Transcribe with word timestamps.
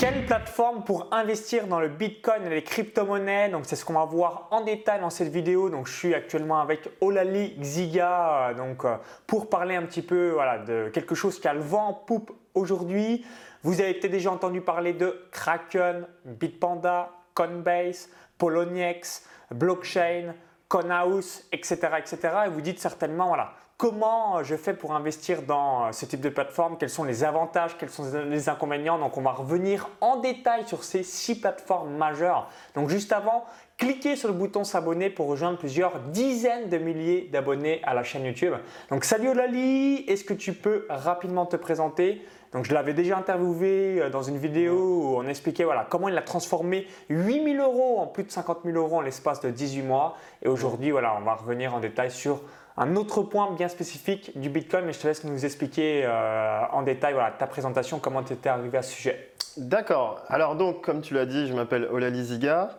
Quelle 0.00 0.26
plateforme 0.26 0.84
pour 0.84 1.12
investir 1.12 1.66
dans 1.66 1.80
le 1.80 1.88
Bitcoin 1.88 2.46
et 2.46 2.50
les 2.50 2.62
crypto-monnaies? 2.62 3.48
Donc 3.48 3.64
c'est 3.66 3.74
ce 3.74 3.84
qu'on 3.84 3.94
va 3.94 4.04
voir 4.04 4.46
en 4.52 4.60
détail 4.60 5.00
dans 5.00 5.10
cette 5.10 5.32
vidéo. 5.32 5.70
Donc 5.70 5.88
je 5.88 5.92
suis 5.92 6.14
actuellement 6.14 6.60
avec 6.60 6.88
Olali 7.00 7.56
Xiga 7.58 8.54
donc 8.56 8.84
euh, 8.84 8.96
pour 9.26 9.50
parler 9.50 9.74
un 9.74 9.82
petit 9.82 10.02
peu 10.02 10.30
voilà, 10.30 10.58
de 10.58 10.88
quelque 10.90 11.16
chose 11.16 11.40
qui 11.40 11.48
a 11.48 11.52
le 11.54 11.62
vent 11.62 11.88
en 11.88 11.94
poupe 11.94 12.30
aujourd'hui. 12.54 13.26
Vous 13.64 13.80
avez 13.80 13.94
peut-être 13.94 14.12
déjà 14.12 14.30
entendu 14.30 14.60
parler 14.60 14.92
de 14.92 15.20
Kraken, 15.32 16.06
Bitpanda, 16.24 17.10
Coinbase, 17.34 18.08
Poloniex, 18.38 19.26
Blockchain, 19.50 20.34
Conhouse, 20.68 21.44
etc., 21.50 21.76
etc. 21.98 22.18
Et 22.46 22.50
vous 22.50 22.60
dites 22.60 22.78
certainement 22.78 23.26
voilà 23.26 23.52
comment 23.78 24.42
je 24.42 24.56
fais 24.56 24.74
pour 24.74 24.94
investir 24.94 25.42
dans 25.42 25.92
ce 25.92 26.04
type 26.04 26.20
de 26.20 26.28
plateforme, 26.28 26.76
quels 26.78 26.90
sont 26.90 27.04
les 27.04 27.22
avantages, 27.22 27.78
quels 27.78 27.90
sont 27.90 28.04
les 28.28 28.48
inconvénients? 28.48 28.98
Donc 28.98 29.16
on 29.16 29.22
va 29.22 29.30
revenir 29.30 29.88
en 30.00 30.16
détail 30.16 30.66
sur 30.66 30.82
ces 30.82 31.04
six 31.04 31.40
plateformes 31.40 31.96
majeures. 31.96 32.50
Donc 32.74 32.88
juste 32.88 33.12
avant, 33.12 33.44
cliquez 33.78 34.16
sur 34.16 34.28
le 34.28 34.34
bouton 34.34 34.64
s'abonner 34.64 35.10
pour 35.10 35.28
rejoindre 35.28 35.58
plusieurs 35.58 36.00
dizaines 36.00 36.68
de 36.68 36.76
milliers 36.76 37.28
d'abonnés 37.32 37.80
à 37.84 37.94
la 37.94 38.02
chaîne 38.02 38.24
YouTube. 38.24 38.54
Donc 38.90 39.04
salut 39.04 39.28
Olali, 39.28 40.04
est-ce 40.08 40.24
que 40.24 40.34
tu 40.34 40.54
peux 40.54 40.84
rapidement 40.90 41.46
te 41.46 41.56
présenter? 41.56 42.26
Donc 42.52 42.64
je 42.64 42.72
l'avais 42.72 42.94
déjà 42.94 43.18
interviewé 43.18 44.00
euh, 44.00 44.10
dans 44.10 44.22
une 44.22 44.38
vidéo 44.38 44.74
où 44.74 45.16
on 45.16 45.26
expliquait 45.26 45.64
voilà, 45.64 45.86
comment 45.88 46.08
il 46.08 46.16
a 46.16 46.22
transformé 46.22 46.86
8000 47.10 47.60
euros 47.60 47.98
en 47.98 48.06
plus 48.06 48.24
de 48.24 48.30
50 48.30 48.60
000 48.64 48.76
euros 48.76 48.96
en 48.96 49.00
l'espace 49.00 49.40
de 49.40 49.50
18 49.50 49.82
mois. 49.82 50.16
Et 50.42 50.48
aujourd'hui, 50.48 50.90
voilà, 50.90 51.16
on 51.18 51.24
va 51.24 51.34
revenir 51.34 51.74
en 51.74 51.80
détail 51.80 52.10
sur 52.10 52.40
un 52.76 52.96
autre 52.96 53.22
point 53.22 53.50
bien 53.52 53.68
spécifique 53.68 54.38
du 54.38 54.48
Bitcoin, 54.48 54.84
mais 54.84 54.92
je 54.92 55.00
te 55.00 55.08
laisse 55.08 55.24
nous 55.24 55.44
expliquer 55.44 56.02
euh, 56.04 56.60
en 56.72 56.82
détail 56.82 57.12
voilà, 57.12 57.32
ta 57.32 57.46
présentation, 57.46 57.98
comment 57.98 58.22
tu 58.22 58.32
étais 58.32 58.48
arrivé 58.48 58.78
à 58.78 58.82
ce 58.82 58.92
sujet. 58.92 59.32
D'accord. 59.56 60.22
Alors 60.28 60.54
donc, 60.54 60.82
comme 60.82 61.00
tu 61.00 61.14
l'as 61.14 61.26
dit, 61.26 61.48
je 61.48 61.54
m'appelle 61.54 61.88
Olali 61.90 62.24
Ziga. 62.24 62.76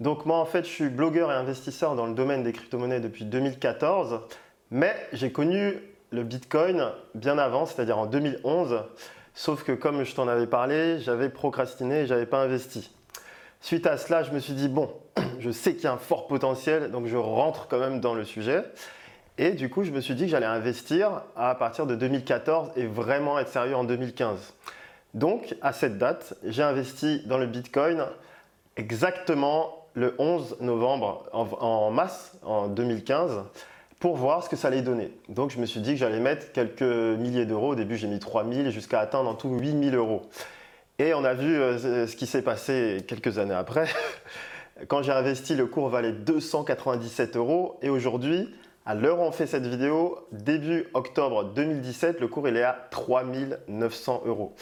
Donc 0.00 0.26
moi, 0.26 0.38
en 0.38 0.46
fait, 0.46 0.64
je 0.64 0.70
suis 0.70 0.88
blogueur 0.88 1.30
et 1.30 1.34
investisseur 1.34 1.94
dans 1.94 2.06
le 2.06 2.14
domaine 2.14 2.42
des 2.42 2.52
crypto-monnaies 2.52 3.00
depuis 3.00 3.24
2014, 3.24 4.22
mais 4.70 4.94
j'ai 5.12 5.30
connu 5.30 5.78
le 6.14 6.22
Bitcoin 6.22 6.90
bien 7.14 7.38
avant, 7.38 7.66
c'est-à-dire 7.66 7.98
en 7.98 8.06
2011. 8.06 8.84
Sauf 9.34 9.64
que 9.64 9.72
comme 9.72 10.04
je 10.04 10.14
t'en 10.14 10.28
avais 10.28 10.46
parlé, 10.46 11.00
j'avais 11.00 11.28
procrastiné 11.28 12.02
et 12.02 12.06
j'avais 12.06 12.26
pas 12.26 12.38
investi. 12.38 12.90
Suite 13.60 13.86
à 13.86 13.96
cela, 13.96 14.22
je 14.22 14.30
me 14.30 14.38
suis 14.38 14.52
dit, 14.52 14.68
bon, 14.68 14.90
je 15.40 15.50
sais 15.50 15.74
qu'il 15.74 15.84
y 15.84 15.86
a 15.88 15.92
un 15.92 15.98
fort 15.98 16.28
potentiel, 16.28 16.90
donc 16.90 17.06
je 17.06 17.16
rentre 17.16 17.66
quand 17.66 17.80
même 17.80 18.00
dans 18.00 18.14
le 18.14 18.24
sujet. 18.24 18.62
Et 19.36 19.50
du 19.50 19.68
coup, 19.68 19.82
je 19.82 19.90
me 19.90 20.00
suis 20.00 20.14
dit 20.14 20.24
que 20.24 20.30
j'allais 20.30 20.46
investir 20.46 21.22
à 21.34 21.56
partir 21.56 21.86
de 21.86 21.96
2014 21.96 22.70
et 22.76 22.86
vraiment 22.86 23.38
être 23.40 23.48
sérieux 23.48 23.74
en 23.74 23.82
2015. 23.82 24.54
Donc, 25.14 25.56
à 25.62 25.72
cette 25.72 25.98
date, 25.98 26.34
j'ai 26.44 26.62
investi 26.62 27.22
dans 27.26 27.38
le 27.38 27.46
Bitcoin 27.46 28.04
exactement 28.76 29.86
le 29.94 30.14
11 30.18 30.58
novembre 30.60 31.24
en, 31.32 31.90
masse, 31.90 32.36
en 32.42 32.68
2015, 32.68 33.44
pour 34.04 34.16
voir 34.16 34.44
ce 34.44 34.50
que 34.50 34.56
ça 34.56 34.68
allait 34.68 34.82
donner. 34.82 35.12
Donc, 35.30 35.50
je 35.50 35.58
me 35.58 35.64
suis 35.64 35.80
dit 35.80 35.92
que 35.92 35.96
j'allais 35.96 36.20
mettre 36.20 36.52
quelques 36.52 36.82
milliers 36.82 37.46
d'euros. 37.46 37.70
Au 37.70 37.74
début, 37.74 37.96
j'ai 37.96 38.06
mis 38.06 38.18
3000 38.18 38.70
jusqu'à 38.70 39.00
atteindre 39.00 39.30
en 39.30 39.34
tout 39.34 39.48
8000 39.48 39.94
euros. 39.94 40.20
Et 40.98 41.14
on 41.14 41.24
a 41.24 41.32
vu 41.32 41.56
euh, 41.56 42.06
ce 42.06 42.14
qui 42.14 42.26
s'est 42.26 42.42
passé 42.42 42.98
quelques 43.08 43.38
années 43.38 43.54
après. 43.54 43.88
Quand 44.88 45.02
j'ai 45.02 45.12
investi, 45.12 45.54
le 45.54 45.64
cours 45.64 45.88
valait 45.88 46.12
297 46.12 47.38
euros 47.38 47.78
et 47.80 47.88
aujourd'hui, 47.88 48.54
à 48.84 48.94
l'heure 48.94 49.20
où 49.20 49.22
on 49.22 49.32
fait 49.32 49.46
cette 49.46 49.66
vidéo, 49.66 50.18
début 50.32 50.84
octobre 50.92 51.44
2017, 51.54 52.20
le 52.20 52.28
cours 52.28 52.46
il 52.46 52.58
est 52.58 52.62
à 52.62 52.76
3900 52.90 54.24
euros. 54.26 54.54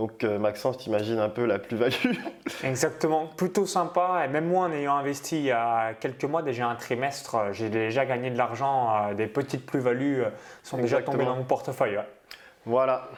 Donc 0.00 0.24
euh, 0.24 0.38
Maxence, 0.38 0.78
tu 0.78 0.88
imagines 0.88 1.18
un 1.18 1.28
peu 1.28 1.44
la 1.44 1.58
plus-value 1.58 2.14
Exactement, 2.64 3.26
plutôt 3.26 3.66
sympa. 3.66 4.22
Et 4.24 4.28
même 4.28 4.46
moi, 4.46 4.64
en 4.64 4.72
ayant 4.72 4.96
investi 4.96 5.36
il 5.36 5.44
y 5.44 5.50
a 5.50 5.92
quelques 5.92 6.24
mois, 6.24 6.40
déjà 6.40 6.68
un 6.68 6.74
trimestre, 6.74 7.34
euh, 7.34 7.52
j'ai 7.52 7.68
déjà 7.68 8.06
gagné 8.06 8.30
de 8.30 8.38
l'argent. 8.38 8.94
Euh, 8.94 9.12
des 9.12 9.26
petites 9.26 9.66
plus-values 9.66 10.24
sont 10.62 10.78
déjà 10.78 11.02
tombées 11.02 11.26
dans 11.26 11.36
mon 11.36 11.44
portefeuille. 11.44 12.00
Voilà. 12.64 13.10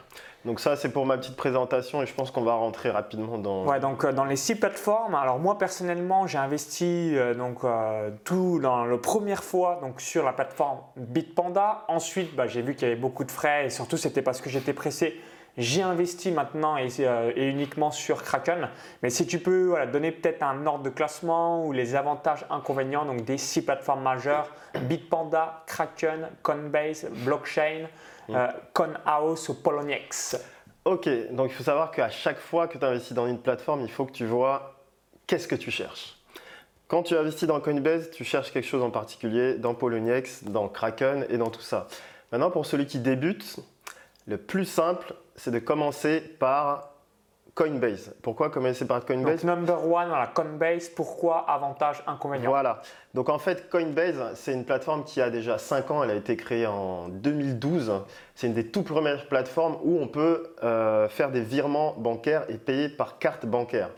Donc 0.45 0.59
ça, 0.59 0.75
c'est 0.75 0.89
pour 0.89 1.05
ma 1.05 1.17
petite 1.17 1.37
présentation 1.37 2.03
et 2.03 2.05
je 2.05 2.13
pense 2.13 2.29
qu'on 2.29 2.43
va 2.43 2.53
rentrer 2.53 2.89
rapidement 2.89 3.37
dans... 3.37 3.65
Ouais, 3.65 3.79
donc 3.79 4.03
euh, 4.03 4.11
dans 4.11 4.25
les 4.25 4.35
six 4.35 4.55
plateformes. 4.55 5.15
Alors 5.15 5.39
moi, 5.39 5.57
personnellement, 5.57 6.27
j'ai 6.27 6.37
investi 6.37 7.15
euh, 7.15 7.33
donc, 7.33 7.63
euh, 7.63 8.09
tout 8.25 8.59
dans 8.61 8.83
la 8.83 8.97
première 8.97 9.43
fois 9.43 9.79
donc, 9.81 10.01
sur 10.01 10.25
la 10.25 10.33
plateforme 10.33 10.79
Bitpanda. 10.97 11.85
Ensuite, 11.87 12.35
bah, 12.35 12.47
j'ai 12.47 12.61
vu 12.61 12.75
qu'il 12.75 12.89
y 12.89 12.91
avait 12.91 12.99
beaucoup 12.99 13.23
de 13.23 13.31
frais 13.31 13.67
et 13.67 13.69
surtout, 13.69 13.95
c'était 13.95 14.21
parce 14.21 14.41
que 14.41 14.49
j'étais 14.49 14.73
pressé. 14.73 15.17
J'ai 15.57 15.83
investi 15.83 16.31
maintenant 16.31 16.77
et, 16.77 16.89
uniquement 17.35 17.91
sur 17.91 18.23
Kraken. 18.23 18.69
Mais 19.03 19.11
si 19.11 19.27
tu 19.27 19.37
peux 19.39 19.75
donner 19.91 20.11
peut-être 20.11 20.41
un 20.41 20.65
ordre 20.65 20.83
de 20.83 20.89
classement 20.89 21.65
ou 21.65 21.71
les 21.71 21.95
avantages, 21.95 22.45
inconvénients 22.49 23.05
donc 23.05 23.23
des 23.23 23.37
six 23.37 23.61
plateformes 23.63 24.01
majeures, 24.01 24.49
Bitpanda, 24.73 25.63
Kraken, 25.67 26.29
Coinbase, 26.41 27.07
Blockchain, 27.23 27.87
mm. 28.29 28.35
Conhouse 28.73 29.49
ou 29.49 29.53
Poloniex. 29.53 30.37
Ok, 30.85 31.07
donc 31.31 31.51
il 31.51 31.53
faut 31.53 31.63
savoir 31.63 31.91
qu'à 31.91 32.09
chaque 32.09 32.39
fois 32.39 32.67
que 32.67 32.77
tu 32.77 32.83
investis 32.83 33.13
dans 33.13 33.27
une 33.27 33.39
plateforme, 33.39 33.81
il 33.81 33.91
faut 33.91 34.05
que 34.05 34.11
tu 34.11 34.25
vois 34.25 34.75
qu'est-ce 35.27 35.47
que 35.47 35.55
tu 35.55 35.71
cherches. 35.71 36.19
Quand 36.87 37.03
tu 37.03 37.15
investis 37.15 37.47
dans 37.47 37.59
Coinbase, 37.61 38.11
tu 38.11 38.23
cherches 38.23 38.51
quelque 38.51 38.67
chose 38.67 38.83
en 38.83 38.91
particulier 38.91 39.55
dans 39.55 39.73
Poloniex, 39.73 40.43
dans 40.43 40.67
Kraken 40.67 41.25
et 41.29 41.37
dans 41.37 41.49
tout 41.49 41.61
ça. 41.61 41.87
Maintenant, 42.31 42.51
pour 42.51 42.65
celui 42.65 42.85
qui 42.85 42.99
débute, 42.99 43.59
le 44.27 44.37
plus 44.37 44.65
simple, 44.65 45.13
c'est 45.35 45.51
de 45.51 45.59
commencer 45.59 46.19
par 46.19 46.93
Coinbase. 47.55 48.15
Pourquoi 48.23 48.49
commencer 48.49 48.85
par 48.85 49.05
Coinbase 49.05 49.43
Donc, 49.43 49.55
number 49.55 49.83
one, 49.83 50.07
voilà, 50.07 50.31
Coinbase, 50.33 50.89
pourquoi 50.89 51.45
avantage, 51.47 52.01
inconvénient 52.07 52.49
Voilà. 52.49 52.81
Donc 53.13 53.29
en 53.29 53.37
fait, 53.37 53.69
Coinbase, 53.69 54.33
c'est 54.33 54.53
une 54.53 54.65
plateforme 54.65 55.03
qui 55.03 55.21
a 55.21 55.29
déjà 55.29 55.59
5 55.59 55.91
ans. 55.91 56.03
Elle 56.03 56.09
a 56.09 56.15
été 56.15 56.35
créée 56.35 56.65
en 56.65 57.09
2012. 57.09 57.91
C'est 58.33 58.47
une 58.47 58.53
des 58.53 58.67
toutes 58.67 58.87
premières 58.87 59.27
plateformes 59.27 59.77
où 59.83 59.99
on 59.99 60.07
peut 60.07 60.55
euh, 60.63 61.07
faire 61.09 61.29
des 61.29 61.41
virements 61.41 61.93
bancaires 61.95 62.45
et 62.49 62.57
payer 62.57 62.89
par 62.89 63.19
carte 63.19 63.45
bancaire. 63.45 63.89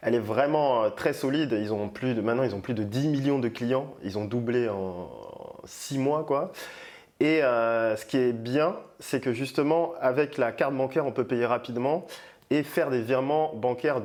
Elle 0.00 0.14
est 0.14 0.18
vraiment 0.20 0.84
euh, 0.84 0.88
très 0.88 1.12
solide. 1.12 1.52
Ils 1.52 1.74
ont 1.74 1.90
plus 1.90 2.14
de, 2.14 2.22
maintenant, 2.22 2.44
ils 2.44 2.54
ont 2.54 2.60
plus 2.60 2.74
de 2.74 2.82
10 2.82 3.08
millions 3.08 3.38
de 3.38 3.48
clients. 3.48 3.94
Ils 4.02 4.16
ont 4.16 4.24
doublé 4.24 4.70
en 4.70 5.10
6 5.64 5.98
mois, 5.98 6.24
quoi. 6.24 6.50
Et 7.22 7.40
euh, 7.44 7.94
ce 7.96 8.04
qui 8.04 8.16
est 8.16 8.32
bien, 8.32 8.74
c'est 8.98 9.20
que 9.20 9.32
justement, 9.32 9.92
avec 10.00 10.38
la 10.38 10.50
carte 10.50 10.74
bancaire, 10.74 11.06
on 11.06 11.12
peut 11.12 11.24
payer 11.24 11.46
rapidement 11.46 12.04
et 12.50 12.64
faire 12.64 12.90
des 12.90 13.00
virements 13.00 13.54
bancaires 13.54 14.02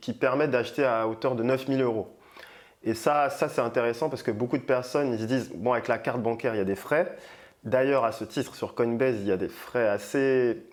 qui 0.00 0.12
permettent 0.12 0.50
d'acheter 0.50 0.84
à 0.84 1.06
hauteur 1.06 1.36
de 1.36 1.44
9000 1.44 1.80
euros. 1.82 2.16
Et 2.82 2.94
ça, 2.94 3.30
ça 3.30 3.48
c'est 3.48 3.60
intéressant 3.60 4.10
parce 4.10 4.24
que 4.24 4.32
beaucoup 4.32 4.58
de 4.58 4.64
personnes 4.64 5.12
ils 5.12 5.20
se 5.20 5.24
disent 5.24 5.52
bon, 5.54 5.72
avec 5.72 5.86
la 5.86 5.98
carte 5.98 6.20
bancaire, 6.20 6.52
il 6.52 6.58
y 6.58 6.60
a 6.60 6.64
des 6.64 6.74
frais. 6.74 7.16
D'ailleurs, 7.62 8.04
à 8.04 8.10
ce 8.10 8.24
titre, 8.24 8.56
sur 8.56 8.74
Coinbase, 8.74 9.20
il 9.20 9.28
y 9.28 9.32
a 9.32 9.36
des 9.36 9.48
frais 9.48 9.86
assez 9.86 10.64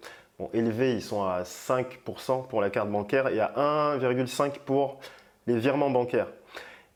élevés. 0.54 0.94
Ils 0.94 1.04
sont 1.04 1.24
à 1.24 1.44
5% 1.44 2.48
pour 2.48 2.62
la 2.62 2.72
carte 2.72 2.90
bancaire 2.90 3.28
et 3.28 3.40
à 3.40 3.54
1,5% 3.96 4.54
pour 4.66 5.00
les 5.46 5.56
virements 5.56 5.92
bancaires. 5.92 6.30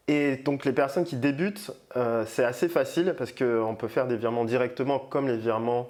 Et 0.07 0.37
donc 0.37 0.65
les 0.65 0.73
personnes 0.73 1.05
qui 1.05 1.15
débutent, 1.15 1.71
euh, 1.95 2.25
c'est 2.27 2.43
assez 2.43 2.67
facile 2.67 3.15
parce 3.17 3.31
qu'on 3.31 3.75
peut 3.75 3.87
faire 3.87 4.05
des 4.07 4.17
virements 4.17 4.43
directement 4.43 4.99
comme 4.99 5.27
les 5.27 5.37
virements 5.37 5.89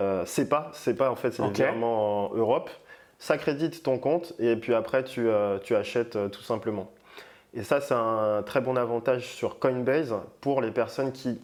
euh, 0.00 0.24
CEPA. 0.24 0.70
CEPA 0.72 1.10
en 1.10 1.16
fait 1.16 1.32
c'est 1.32 1.42
les 1.42 1.50
virements 1.50 2.30
en 2.30 2.34
Europe. 2.34 2.70
Ça 3.18 3.36
crédite 3.36 3.82
ton 3.82 3.98
compte 3.98 4.32
et 4.38 4.56
puis 4.56 4.74
après 4.74 5.04
tu, 5.04 5.28
euh, 5.28 5.58
tu 5.58 5.76
achètes 5.76 6.18
tout 6.30 6.42
simplement. 6.42 6.90
Et 7.52 7.62
ça 7.62 7.82
c'est 7.82 7.94
un 7.94 8.42
très 8.42 8.62
bon 8.62 8.76
avantage 8.76 9.26
sur 9.26 9.58
Coinbase 9.58 10.14
pour 10.40 10.62
les 10.62 10.70
personnes 10.70 11.12
qui 11.12 11.38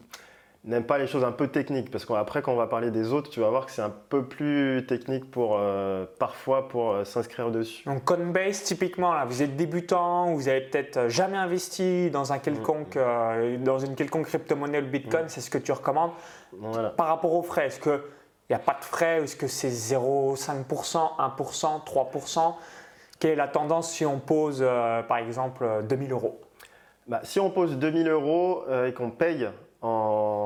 n'aime 0.69 0.84
pas 0.84 0.99
les 0.99 1.06
choses 1.06 1.25
un 1.25 1.33
peu 1.33 1.49
techniques 1.49 1.91
parce 1.91 2.05
qu'après 2.05 2.43
quand 2.43 2.53
on 2.53 2.56
va 2.56 2.67
parler 2.67 2.91
des 2.91 3.12
autres 3.12 3.31
tu 3.31 3.41
vas 3.41 3.49
voir 3.49 3.67
que 3.67 3.73
c'est 3.73 3.83
un 3.83 3.93
peu 4.09 4.25
plus 4.25 4.84
technique 4.87 5.31
pour 5.31 5.56
euh, 5.59 6.05
parfois 6.19 6.69
pour 6.69 6.93
euh, 6.93 7.05
s'inscrire 7.05 7.51
dessus. 7.51 7.84
Donc 7.87 8.05
Coinbase 8.05 8.62
typiquement 8.65 9.15
là 9.15 9.25
vous 9.25 9.43
êtes 9.43 9.56
débutant, 9.56 10.32
vous 10.35 10.49
avez 10.49 10.61
peut-être 10.61 11.09
jamais 11.09 11.38
investi 11.38 12.11
dans 12.11 12.32
un 12.32 12.38
quelconque 12.38 12.97
mm. 12.97 13.00
euh, 13.00 13.56
dans 13.59 13.79
une 13.79 13.94
quelconque 13.94 14.26
crypto-monnaie 14.26 14.81
le 14.81 14.87
Bitcoin, 14.87 15.25
mm. 15.25 15.29
c'est 15.29 15.41
ce 15.41 15.50
que 15.50 15.59
tu 15.59 15.73
recommandes. 15.73 16.12
Par 16.97 17.09
rapport 17.09 17.35
aux 17.35 17.43
frais, 17.43 17.67
est-ce 17.67 17.81
que 17.81 18.03
il 18.49 18.53
n'y 18.53 18.56
a 18.56 18.64
pas 18.64 18.76
de 18.79 18.85
frais 18.85 19.23
Est-ce 19.23 19.37
que 19.37 19.47
c'est 19.47 19.69
0,5%, 19.69 20.64
1%, 20.67 21.85
3% 21.85 22.55
Quelle 23.19 23.32
est 23.32 23.37
la 23.37 23.49
tendance 23.49 23.91
si 23.91 24.06
on 24.06 24.19
pose 24.19 24.67
par 25.06 25.19
exemple 25.19 25.67
2000 25.87 26.12
euros? 26.12 26.41
Bah, 27.06 27.21
Si 27.25 27.41
on 27.41 27.50
pose 27.50 27.76
2000 27.76 28.09
euros 28.09 28.64
et 28.87 28.94
qu'on 28.94 29.11
paye 29.11 29.49
en, 29.82 30.38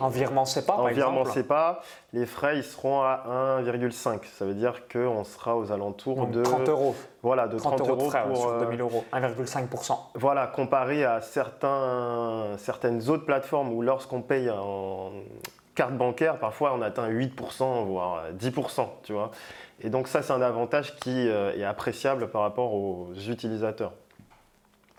en 0.00 0.08
virement 0.08 0.44
CEPA, 0.44 0.74
en 0.74 0.86
virement 0.88 1.24
CEPA, 1.24 1.80
les 2.12 2.26
frais 2.26 2.58
ils 2.58 2.64
seront 2.64 3.00
à 3.02 3.60
1,5. 3.62 4.20
Ça 4.24 4.44
veut 4.44 4.54
dire 4.54 4.88
qu'on 4.88 5.24
sera 5.24 5.56
aux 5.56 5.72
alentours 5.72 6.26
de 6.26 6.42
30 6.42 6.68
euros. 6.68 6.94
Voilà, 7.22 7.48
de 7.48 7.58
30, 7.58 7.80
euros, 7.80 7.96
de 7.96 8.02
frais, 8.10 8.24
pour, 8.26 8.36
sur 8.36 8.58
2000 8.60 8.80
euros, 8.80 9.04
1,5%. 9.12 9.98
Voilà, 10.14 10.46
comparé 10.46 11.04
à 11.04 11.20
certains, 11.20 12.56
certaines 12.58 13.08
autres 13.08 13.24
plateformes 13.24 13.72
où 13.72 13.82
lorsqu'on 13.82 14.22
paye 14.22 14.50
en 14.50 15.10
carte 15.74 15.94
bancaire, 15.94 16.38
parfois 16.38 16.74
on 16.74 16.82
atteint 16.82 17.08
8%, 17.08 17.84
voire 17.86 18.24
10%, 18.32 18.88
tu 19.02 19.12
vois. 19.12 19.30
Et 19.80 19.90
donc 19.90 20.08
ça, 20.08 20.22
c'est 20.22 20.32
un 20.32 20.42
avantage 20.42 20.96
qui 20.96 21.28
euh, 21.28 21.56
est 21.56 21.64
appréciable 21.64 22.28
par 22.28 22.42
rapport 22.42 22.74
aux 22.74 23.12
utilisateurs. 23.28 23.92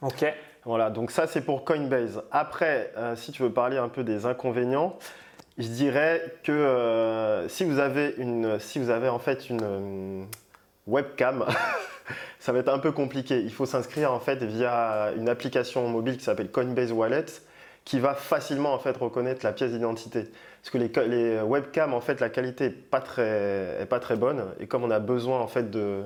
Ok. 0.02 0.26
Voilà, 0.66 0.90
donc 0.90 1.12
ça 1.12 1.26
c'est 1.26 1.42
pour 1.42 1.64
Coinbase. 1.64 2.22
Après, 2.32 2.92
euh, 2.98 3.16
si 3.16 3.32
tu 3.32 3.44
veux 3.44 3.52
parler 3.52 3.78
un 3.78 3.88
peu 3.88 4.04
des 4.04 4.26
inconvénients, 4.26 4.98
je 5.58 5.68
dirais 5.68 6.22
que 6.44 6.52
euh, 6.52 7.48
si, 7.48 7.64
vous 7.64 7.80
avez 7.80 8.14
une, 8.18 8.60
si 8.60 8.80
vous 8.80 8.90
avez 8.90 9.08
en 9.08 9.20
fait 9.20 9.50
une 9.50 9.62
euh, 9.64 10.24
webcam, 10.86 11.46
ça 12.40 12.52
va 12.52 12.60
être 12.60 12.70
un 12.70 12.80
peu 12.80 12.92
compliqué. 12.92 13.40
Il 13.40 13.54
faut 13.54 13.66
s'inscrire 13.66 14.12
en 14.12 14.20
fait 14.20 14.44
via 14.44 15.14
une 15.18 15.30
application 15.30 15.88
mobile 15.88 16.18
qui 16.18 16.24
s'appelle 16.26 16.52
Coinbase 16.52 16.92
Wallet 16.92 17.26
qui 17.86 18.00
va 18.00 18.14
facilement 18.14 18.74
en 18.74 18.80
fait 18.80 18.96
reconnaître 18.98 19.46
la 19.46 19.54
pièce 19.54 19.72
d'identité. 19.72 20.30
Parce 20.62 20.70
que 20.72 20.78
les, 20.78 21.42
webcams 21.42 21.94
en 21.94 22.02
fait 22.02 22.20
la 22.20 22.30
qualité 22.30 22.66
n'est 22.66 22.72
pas, 22.72 23.00
très, 23.00 23.88
pas 23.90 24.00
très 24.00 24.18
bonne 24.18 24.44
et 24.60 24.68
comme 24.68 24.84
on 24.84 24.92
a 24.92 25.00
besoin 25.00 25.40
en 25.40 25.48
fait 25.48 25.72
de 25.72 26.04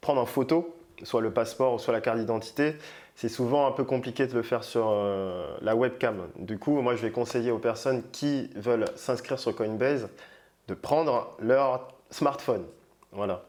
prendre 0.00 0.20
en 0.20 0.26
photo 0.26 0.74
soit 1.02 1.20
le 1.20 1.30
passeport, 1.30 1.80
soit 1.80 1.92
la 1.92 2.00
carte 2.00 2.18
d'identité, 2.18 2.76
c'est 3.20 3.28
souvent 3.28 3.66
un 3.66 3.72
peu 3.72 3.84
compliqué 3.84 4.26
de 4.26 4.32
le 4.32 4.42
faire 4.42 4.64
sur 4.64 4.88
euh, 4.88 5.54
la 5.60 5.76
webcam. 5.76 6.28
Du 6.38 6.58
coup, 6.58 6.80
moi, 6.80 6.96
je 6.96 7.02
vais 7.02 7.10
conseiller 7.10 7.50
aux 7.50 7.58
personnes 7.58 8.02
qui 8.12 8.48
veulent 8.56 8.86
s'inscrire 8.96 9.38
sur 9.38 9.54
Coinbase 9.54 10.08
de 10.68 10.72
prendre 10.72 11.36
leur 11.38 11.88
smartphone. 12.08 12.64
Voilà. 13.12 13.44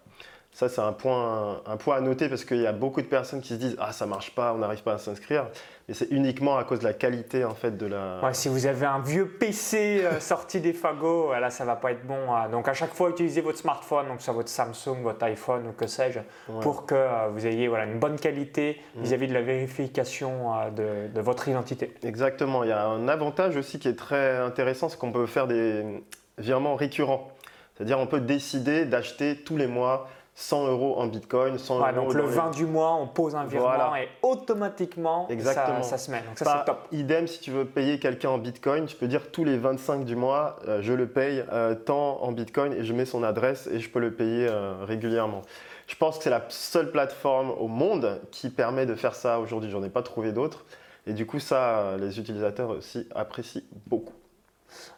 Ça, 0.54 0.68
c'est 0.68 0.82
un 0.82 0.92
point, 0.92 1.62
un 1.66 1.78
point 1.78 1.96
à 1.96 2.02
noter 2.02 2.28
parce 2.28 2.44
qu'il 2.44 2.62
y 2.62 2.68
a 2.68 2.74
beaucoup 2.74 3.02
de 3.02 3.08
personnes 3.08 3.42
qui 3.42 3.50
se 3.50 3.54
disent 3.54 3.78
Ah, 3.80 3.94
ça 3.94 4.06
marche 4.06 4.36
pas, 4.36 4.54
on 4.54 4.58
n'arrive 4.58 4.84
pas 4.84 4.94
à 4.94 4.98
s'inscrire. 4.98 5.48
Et 5.88 5.94
c'est 5.94 6.12
uniquement 6.12 6.58
à 6.58 6.64
cause 6.66 6.80
de 6.80 6.84
la 6.84 6.94
qualité 6.94 7.46
en 7.46 7.54
fait 7.54 7.78
de 7.78 7.86
la. 7.86 8.20
Ouais, 8.22 8.34
si 8.34 8.50
vous 8.50 8.66
avez 8.66 8.86
un 8.86 9.00
vieux 9.00 9.28
PC 9.28 10.02
euh, 10.04 10.20
sorti 10.20 10.60
des 10.60 10.74
fagots, 10.74 11.32
là, 11.34 11.50
ça 11.50 11.64
va 11.64 11.76
pas 11.76 11.92
être 11.92 12.06
bon. 12.06 12.34
Hein. 12.34 12.50
Donc, 12.50 12.68
à 12.68 12.74
chaque 12.74 12.94
fois, 12.94 13.10
utilisez 13.10 13.42
votre 13.42 13.58
smartphone, 13.58 14.08
donc 14.08 14.22
sur 14.22 14.34
votre 14.34 14.50
Samsung, 14.50 15.02
votre 15.04 15.24
iPhone 15.24 15.68
ou 15.68 15.72
que 15.72 15.88
sais-je, 15.88 16.20
pour 16.62 16.86
que 16.86 16.96
euh, 16.96 17.30
vous 17.34 17.48
ayez 17.48 17.70
voilà, 17.70 17.86
une 17.86 18.00
bonne 18.00 18.18
qualité 18.18 18.82
mm. 18.96 19.02
vis-à-vis 19.04 19.28
de 19.28 19.34
la 19.34 19.42
vérification 19.42 20.54
euh, 20.54 20.70
de, 20.70 21.14
de 21.14 21.22
votre 21.22 21.48
identité. 21.48 21.94
Exactement. 22.04 22.64
Il 22.64 22.70
y 22.70 22.74
a 22.74 22.86
un 22.86 23.08
avantage 23.08 23.56
aussi 23.56 23.80
qui 23.80 23.88
est 23.88 23.98
très 23.98 24.38
intéressant, 24.38 24.90
c'est 24.90 24.98
qu'on 24.98 25.14
peut 25.14 25.28
faire 25.28 25.48
des 25.48 26.04
virements 26.38 26.76
récurrents. 26.76 27.32
C'est-à-dire, 27.76 28.00
on 28.00 28.08
peut 28.08 28.20
décider 28.20 28.86
d'acheter 28.86 29.38
tous 29.44 29.58
les 29.58 29.68
mois 29.68 30.08
100 30.42 30.68
euros 30.68 30.96
en 30.98 31.06
bitcoin, 31.06 31.58
100 31.60 31.80
euros. 31.80 31.92
Donc 31.94 32.14
le 32.16 32.24
20 32.24 32.56
du 32.56 32.66
mois, 32.66 32.96
on 32.96 33.08
pose 33.08 33.36
un 33.36 33.46
virement 33.46 33.96
et 33.96 34.10
automatiquement 34.24 35.28
Ça, 35.40 35.84
ça, 35.84 35.98
se 36.00 36.10
met. 36.10 36.22
Donc 36.22 36.40
ça, 36.40 36.58
c'est 36.60 36.66
top. 36.66 36.88
Idem, 36.92 37.28
si 37.28 37.40
tu 37.40 37.52
veux 37.52 37.66
payer 37.66 38.00
quelqu'un 38.00 38.30
en 38.30 38.38
bitcoin, 38.40 38.88
tu 38.88 38.96
peux 38.96 39.08
dire 39.08 39.32
tous 39.32 39.44
les 39.44 39.58
25 39.58 40.04
du 40.04 40.16
mois, 40.16 40.58
euh, 40.68 40.82
je 40.82 40.94
le 40.94 41.08
paye 41.08 41.44
euh, 41.52 41.76
tant 41.76 42.24
en 42.24 42.32
bitcoin 42.32 42.74
et 42.74 42.84
je 42.84 42.94
mets 42.94 43.06
son 43.06 43.22
adresse 43.24 43.68
et 43.68 43.80
je 43.80 43.90
peux 43.90 44.00
le 44.00 44.14
payer 44.14 44.48
euh, 44.50 44.84
régulièrement. 44.84 45.44
Je 45.86 45.96
pense 45.96 46.18
que 46.18 46.24
c'est 46.24 46.32
la 46.32 46.44
seule 46.50 46.92
plateforme 46.92 47.52
au 47.52 47.68
monde 47.68 48.20
qui 48.32 48.50
permet 48.50 48.88
de 48.88 48.96
faire 48.96 49.14
ça 49.14 49.40
aujourd'hui. 49.40 49.70
J'en 49.70 49.84
ai 49.84 49.90
pas 49.90 50.02
trouvé 50.02 50.32
d'autres. 50.32 50.66
Et 51.06 51.14
du 51.14 51.28
coup, 51.28 51.40
ça, 51.40 51.98
les 52.00 52.20
utilisateurs 52.20 52.70
aussi 52.70 53.08
apprécient 53.14 53.64
beaucoup. 53.86 54.14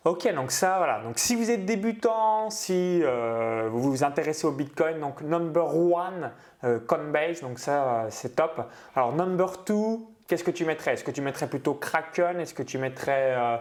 Ok, 0.05 0.31
donc 0.33 0.51
ça, 0.51 0.77
voilà. 0.77 1.01
Donc 1.01 1.17
si 1.17 1.35
vous 1.35 1.49
êtes 1.49 1.65
débutant, 1.65 2.49
si 2.49 3.01
euh, 3.03 3.69
vous 3.71 3.91
vous 3.91 4.03
intéressez 4.03 4.45
au 4.45 4.51
Bitcoin, 4.51 4.99
donc 4.99 5.21
number 5.21 5.75
one, 5.75 6.31
euh, 6.63 6.79
Coinbase, 6.79 7.41
donc 7.41 7.59
ça, 7.59 7.83
euh, 7.83 8.07
c'est 8.09 8.35
top. 8.35 8.61
Alors 8.95 9.13
number 9.13 9.63
two, 9.63 10.07
qu'est-ce 10.27 10.43
que 10.43 10.51
tu 10.51 10.65
mettrais? 10.65 10.93
Est-ce 10.93 11.03
que 11.03 11.11
tu 11.11 11.21
mettrais 11.21 11.47
plutôt 11.47 11.73
Kraken? 11.73 12.39
Est-ce 12.39 12.53
que 12.53 12.63
tu 12.63 12.77
mettrais 12.77 13.59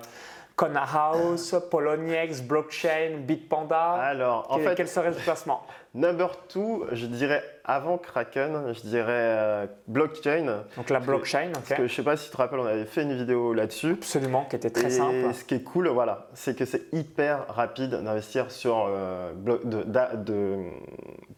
Kona 0.57 0.85
House, 0.85 1.55
Poloniex, 1.71 2.43
Blockchain, 2.43 3.19
Bitpanda 3.27 3.93
Alors, 3.95 4.47
en 4.51 4.59
fait, 4.59 4.75
quel 4.75 4.89
serait 4.89 5.11
le 5.11 5.17
placement 5.17 5.63
Number 5.95 6.47
two, 6.49 6.87
je 6.93 7.05
dirais 7.05 7.43
avant 7.65 7.99
Kraken, 7.99 8.73
je 8.73 8.81
dirais 8.81 9.07
euh, 9.09 9.67
blockchain. 9.89 10.65
Donc 10.77 10.89
la 10.89 11.01
blockchain, 11.01 11.49
ok. 11.49 11.53
Parce 11.69 11.81
que 11.81 11.87
je 11.87 11.95
sais 11.95 12.03
pas 12.03 12.17
si 12.17 12.27
tu 12.27 12.33
te 12.33 12.37
rappelles, 12.39 12.61
on 12.61 12.67
avait 12.67 12.87
fait 12.87 13.03
une 13.03 13.15
vidéo 13.15 13.53
là-dessus. 13.53 13.93
Absolument, 13.93 14.47
qui 14.49 14.57
était 14.57 14.71
très 14.71 14.89
simple. 14.89 15.17
Et 15.17 15.33
ce 15.35 15.45
qui 15.45 15.57
est 15.57 15.63
cool, 15.63 15.89
voilà, 15.89 16.29
c'est 16.33 16.57
que 16.57 16.65
c'est 16.65 16.93
hyper 16.95 17.47
rapide 17.49 17.91
d'investir 17.91 18.51
sur 18.51 18.87
euh, 18.89 19.33
de, 19.35 19.61
de, 19.65 20.17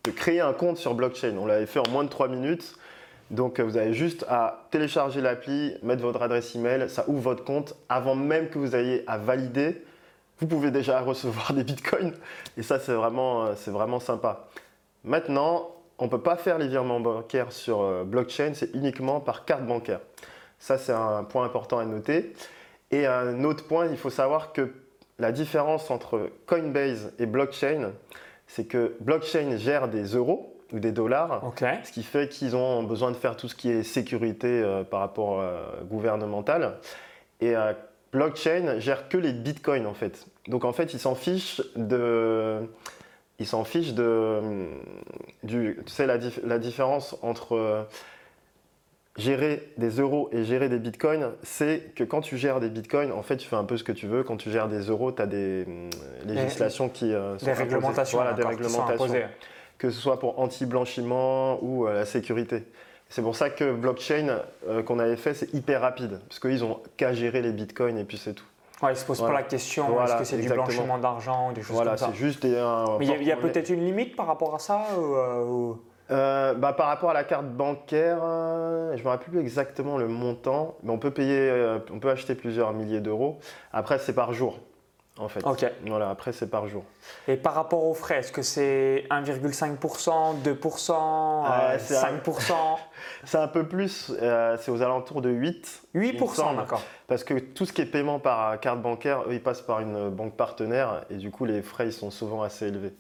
de, 0.05 0.11
créer 0.13 0.41
un 0.41 0.53
compte 0.53 0.77
sur 0.77 0.95
blockchain. 0.95 1.37
On 1.37 1.47
l'avait 1.47 1.67
fait 1.67 1.81
en 1.81 1.91
moins 1.91 2.05
de 2.05 2.09
3 2.09 2.29
minutes. 2.29 2.77
Donc 3.31 3.61
vous 3.61 3.77
avez 3.77 3.95
juste 3.95 4.25
à 4.29 4.67
télécharger 4.71 5.21
l'appli, 5.21 5.75
mettre 5.83 6.03
votre 6.03 6.23
adresse 6.23 6.55
email, 6.55 6.89
ça 6.89 7.05
ouvre 7.09 7.23
votre 7.23 7.45
compte 7.45 7.75
avant 7.89 8.15
même 8.15 8.49
que 8.49 8.59
vous 8.59 8.77
ayez 8.77 9.05
à 9.07 9.19
valider 9.19 9.83
vous 10.41 10.47
pouvez 10.47 10.71
déjà 10.71 11.01
recevoir 11.03 11.53
des 11.53 11.65
bitcoins. 11.65 12.15
Et 12.57 12.63
ça, 12.63 12.79
c'est 12.79 12.93
vraiment, 12.93 13.47
euh, 13.47 13.55
vraiment 13.67 14.01
sympa. 14.01 14.47
Maintenant, 15.05 15.71
on 15.99 16.07
ne 16.07 16.11
peut 16.11 16.21
pas 16.21 16.37
faire 16.37 16.59
les 16.59 16.69
virements 16.69 17.01
bancaires 17.01 17.53
sur 17.53 17.83
euh, 17.83 18.05
blockchain, 18.05 18.53
c'est 18.55 18.75
uniquement 18.75 19.21
par 19.21 19.45
carte 19.45 19.65
bancaire. 19.65 20.01
Ça, 20.59 20.79
c'est 20.79 20.93
un 20.93 21.25
point 21.25 21.45
important 21.45 21.79
à 21.79 21.85
noter. 21.85 22.33
Et 22.91 23.07
un 23.07 23.45
autre 23.45 23.67
point, 23.67 23.87
il 23.87 23.97
faut 23.97 24.11
savoir 24.11 24.53
que 24.53 24.73
la 25.19 25.33
différence 25.33 25.91
entre 25.91 26.31
Coinbase 26.47 27.13
et 27.19 27.27
blockchain, 27.27 27.93
c'est 28.47 28.65
que 28.65 28.97
blockchain 29.01 29.57
gère 29.57 29.89
des 29.89 30.17
euros 30.17 30.54
ou 30.75 30.81
des 30.81 30.93
dollars, 30.93 31.41
ce 31.85 31.93
qui 31.93 32.03
fait 32.03 32.29
qu'ils 32.29 32.57
ont 32.57 32.83
besoin 32.83 33.11
de 33.11 33.17
faire 33.17 33.37
tout 33.37 33.49
ce 33.49 33.55
qui 33.55 33.71
est 33.71 33.83
sécurité 33.83 34.49
euh, 34.49 34.85
par 34.85 35.01
rapport 35.01 35.43
gouvernemental. 35.89 36.75
Et 37.41 37.55
blockchain 38.15 38.79
gère 38.79 39.09
que 39.09 39.19
les 39.19 39.33
bitcoins 39.33 39.87
en 39.87 39.93
fait. 39.93 40.27
Donc 40.49 40.65
en 40.65 40.73
fait, 40.73 40.95
ils 40.95 41.01
s'en 41.01 41.15
fichent 41.15 41.61
de. 41.77 42.61
Ils 43.39 43.47
s'en 43.47 43.65
fichent 43.65 43.93
de. 43.93 44.41
Du, 45.43 45.79
tu 45.85 45.93
sais, 45.93 46.07
la, 46.07 46.19
la 46.45 46.59
différence 46.59 47.19
entre 47.23 47.57
euh, 47.57 47.83
gérer 49.17 49.73
des 49.77 49.91
euros 50.01 50.29
et 50.33 50.45
gérer 50.45 50.69
des 50.69 50.79
bitcoins, 50.79 51.33
c'est 51.43 51.93
que 51.95 52.05
quand 52.05 52.21
tu 52.21 52.39
gères 52.39 52.61
des 52.61 52.69
bitcoins, 52.69 53.13
en 53.13 53.23
fait, 53.23 53.37
tu 53.37 53.49
fais 53.49 53.57
un 53.57 53.65
peu 53.65 53.77
ce 53.77 53.85
que 53.85 53.93
tu 53.93 54.07
veux. 54.07 54.23
Quand 54.23 54.37
tu 54.37 54.51
gères 54.51 54.69
des 54.69 54.83
euros, 54.83 55.11
tu 55.11 55.21
as 55.21 55.27
des 55.27 55.65
euh, 55.67 55.91
législations 56.25 56.89
qui 56.89 57.13
euh, 57.13 57.37
sont 57.39 57.47
des 57.47 57.53
réglementations, 57.53 58.19
voilà, 58.19 58.33
des 58.35 58.45
réglementations, 58.45 59.15
que 59.79 59.91
ce 59.91 60.01
soit 60.01 60.19
pour 60.19 60.39
anti-blanchiment 60.39 61.63
ou 61.63 61.87
la 61.87 62.07
sécurité. 62.07 62.65
C'est 63.09 63.23
pour 63.23 63.37
ça 63.37 63.51
que 63.51 63.73
blockchain 63.73 64.41
euh, 64.69 64.83
qu'on 64.83 64.99
avait 64.99 65.17
fait, 65.17 65.35
c'est 65.35 65.55
hyper 65.55 65.83
rapide, 65.83 66.21
parce 66.29 66.41
qu'ils 66.41 66.65
ont 66.65 66.81
qu'à 66.97 67.13
gérer 67.13 67.43
les 67.43 67.53
bitcoins 67.53 67.97
et 67.97 68.03
puis 68.03 68.19
c'est 68.19 68.35
tout. 68.35 68.45
Ouais, 68.83 68.91
ils 68.91 68.95
ne 68.95 68.99
se 68.99 69.05
posent 69.05 69.21
pas 69.21 69.33
la 69.33 69.45
question 69.45 70.03
est-ce 70.03 70.17
que 70.17 70.25
c'est 70.25 70.37
du 70.37 70.49
blanchiment 70.49 70.99
d'argent 70.99 71.51
ou 71.51 71.53
des 71.53 71.63
choses 71.63 71.79
comme 71.79 71.87
ça. 71.87 71.95
Voilà, 71.97 72.13
c'est 72.13 72.19
juste 72.19 72.43
des. 72.43 72.51
Mais 72.99 73.07
il 73.07 73.23
y 73.23 73.31
a, 73.31 73.37
peut-être 73.37 73.71
une 73.71 73.85
limite 73.85 74.17
par 74.17 74.27
rapport 74.27 74.55
à 74.55 74.59
ça 74.59 74.87
euh, 74.99 75.75
euh, 76.11 76.55
bah, 76.55 76.73
Par 76.73 76.89
rapport 76.89 77.11
à 77.11 77.15
la 77.15 77.23
carte 77.23 77.47
bancaire, 77.47 78.19
je 78.19 78.99
ne 78.99 79.03
me 79.03 79.09
rappelle 79.09 79.29
plus 79.29 79.41
exactement 79.41 79.97
le 79.97 80.09
montant, 80.09 80.75
mais 80.83 80.91
on 80.91 80.99
peut 80.99 81.13
payer, 81.13 81.79
on 81.93 82.01
peut 82.01 82.11
acheter 82.11 82.35
plusieurs 82.35 82.73
milliers 82.73 83.01
d'euros. 83.01 83.39
Après, 83.73 83.99
c'est 83.99 84.13
par 84.13 84.33
jour 84.33 84.59
en 85.19 85.29
fait. 85.29 85.47
Ok. 85.47 85.65
Voilà, 85.87 86.11
après 86.11 86.33
c'est 86.33 86.49
par 86.49 86.69
jour. 86.69 86.85
Et 87.29 87.37
par 87.37 87.55
rapport 87.55 87.85
aux 87.85 87.95
frais, 87.95 88.19
est-ce 88.19 88.33
que 88.33 88.43
c'est 88.43 89.07
1,5%, 89.11 90.43
2%, 90.43 91.79
5% 91.79 92.55
C'est 93.25 93.39
un 93.39 93.49
peu 93.49 93.67
plus, 93.67 94.13
euh, 94.21 94.57
c'est 94.61 94.71
aux 94.71 94.83
alentours 94.83 95.23
de 95.23 95.31
8. 95.31 95.83
8%, 95.95 96.57
d'accord. 96.57 96.83
Parce 97.07 97.23
que 97.25 97.35
tout 97.39 97.67
ce 97.67 97.73
qui 97.73 97.83
est 97.83 97.87
paiement 97.87 98.19
par 98.19 98.59
carte 98.61 98.81
bancaire, 98.81 99.23
eux, 99.29 99.35
ils 99.35 99.43
passent 99.43 99.63
par 99.63 99.81
une 99.81 100.11
banque 100.11 100.37
partenaire 100.37 101.05
et 101.11 101.17
du 101.17 101.31
coup 101.31 101.45
les 101.45 101.63
frais 101.63 101.87
ils 101.87 101.93
sont 101.93 102.11
souvent 102.11 102.43
assez 102.43 102.67
élevés. 102.67 102.95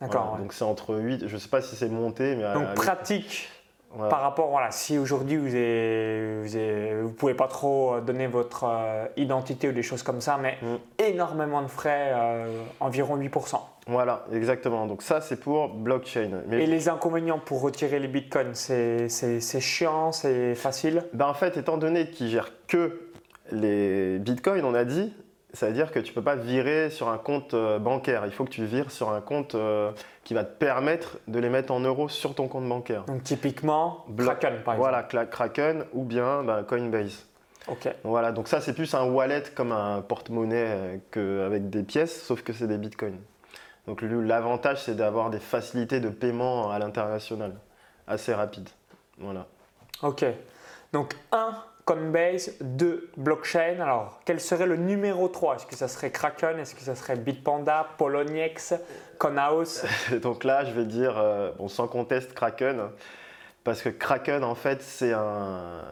D'accord. 0.00 0.36
Donc 0.38 0.52
c'est 0.52 0.64
entre 0.64 0.96
8, 0.96 1.28
je 1.28 1.34
ne 1.34 1.38
sais 1.38 1.48
pas 1.48 1.62
si 1.62 1.76
c'est 1.76 1.88
monté, 1.88 2.36
mais... 2.36 2.52
Donc 2.52 2.74
pratique 2.74 3.48
par 4.10 4.20
rapport, 4.20 4.50
voilà, 4.50 4.70
si 4.70 4.98
aujourd'hui 4.98 5.36
vous 5.36 5.48
ne 5.48 7.02
vous, 7.02 7.12
pouvez 7.12 7.34
pas 7.34 7.48
trop 7.48 8.00
donner 8.00 8.26
votre 8.26 8.64
euh, 8.64 9.06
identité 9.16 9.68
ou 9.68 9.72
des 9.72 9.82
choses 9.82 10.02
comme 10.02 10.20
ça, 10.20 10.38
mais 10.40 10.58
mm. 10.62 11.02
énormément 11.02 11.62
de 11.62 11.68
frais, 11.68 12.12
euh, 12.14 12.62
environ 12.80 13.16
8%. 13.16 13.56
Voilà, 13.86 14.24
exactement. 14.32 14.86
Donc 14.86 15.02
ça, 15.02 15.20
c'est 15.20 15.36
pour 15.36 15.68
blockchain. 15.68 16.30
Et 16.50 16.66
les 16.66 16.88
inconvénients 16.88 17.38
pour 17.38 17.60
retirer 17.60 17.98
les 17.98 18.08
bitcoins, 18.08 18.54
c'est 18.54 19.60
chiant, 19.60 20.12
c'est 20.12 20.54
facile? 20.54 21.04
Ben 21.12 21.26
En 21.26 21.34
fait, 21.34 21.56
étant 21.56 21.76
donné 21.76 22.10
qu'ils 22.10 22.28
gèrent 22.28 22.52
que 22.66 23.00
les 23.52 24.18
bitcoins, 24.18 24.64
on 24.64 24.74
a 24.74 24.84
dit, 24.84 25.12
ça 25.54 25.68
veut 25.68 25.72
dire 25.72 25.92
que 25.92 25.98
tu 26.00 26.10
ne 26.10 26.14
peux 26.14 26.22
pas 26.22 26.36
virer 26.36 26.90
sur 26.90 27.08
un 27.08 27.18
compte 27.18 27.54
euh, 27.54 27.78
bancaire. 27.78 28.26
Il 28.26 28.32
faut 28.32 28.44
que 28.44 28.50
tu 28.50 28.64
vires 28.64 28.90
sur 28.90 29.10
un 29.10 29.20
compte 29.20 29.54
euh, 29.54 29.92
qui 30.24 30.34
va 30.34 30.44
te 30.44 30.56
permettre 30.58 31.18
de 31.28 31.38
les 31.38 31.48
mettre 31.48 31.72
en 31.72 31.80
euros 31.80 32.08
sur 32.08 32.34
ton 32.34 32.48
compte 32.48 32.68
bancaire. 32.68 33.04
Donc 33.04 33.22
typiquement 33.22 34.04
Kraken 34.16 34.62
par 34.64 34.74
exemple. 34.74 34.78
Voilà, 34.78 35.02
Kraken 35.26 35.84
ou 35.92 36.04
bien 36.04 36.42
bah, 36.42 36.64
Coinbase. 36.66 37.26
Ok. 37.68 37.88
Voilà, 38.02 38.32
donc 38.32 38.48
ça 38.48 38.60
c'est 38.60 38.74
plus 38.74 38.94
un 38.94 39.04
wallet 39.04 39.44
comme 39.54 39.72
un 39.72 40.02
porte-monnaie 40.02 41.00
euh, 41.16 41.46
avec 41.46 41.70
des 41.70 41.82
pièces, 41.82 42.22
sauf 42.24 42.42
que 42.42 42.52
c'est 42.52 42.66
des 42.66 42.76
bitcoins. 42.76 43.18
Donc 43.86 44.02
l'avantage 44.02 44.82
c'est 44.82 44.96
d'avoir 44.96 45.30
des 45.30 45.38
facilités 45.38 46.00
de 46.00 46.08
paiement 46.08 46.70
à 46.70 46.78
l'international, 46.78 47.54
assez 48.06 48.34
rapides. 48.34 48.68
Voilà. 49.18 49.46
Ok. 50.02 50.24
Donc, 50.92 51.16
un, 51.32 51.54
Coinbase, 51.84 52.52
deux, 52.60 53.10
blockchain. 53.16 53.80
Alors, 53.80 54.20
quel 54.24 54.40
serait 54.40 54.66
le 54.66 54.76
numéro 54.76 55.28
3 55.28 55.56
Est-ce 55.56 55.66
que 55.66 55.76
ça 55.76 55.88
serait 55.88 56.10
Kraken? 56.10 56.58
Est-ce 56.58 56.74
que 56.74 56.80
ça 56.80 56.94
serait 56.94 57.16
Bitpanda, 57.16 57.88
Poloniex, 57.98 58.74
Conhouse 59.18 59.84
Donc 60.22 60.44
là, 60.44 60.64
je 60.64 60.72
vais 60.72 60.86
dire, 60.86 61.18
euh, 61.18 61.52
bon, 61.58 61.68
sans 61.68 61.86
conteste, 61.86 62.32
Kraken. 62.32 62.88
Parce 63.64 63.82
que 63.82 63.90
Kraken, 63.90 64.44
en 64.44 64.54
fait, 64.54 64.82
c'est 64.82 65.12
un, 65.12 65.82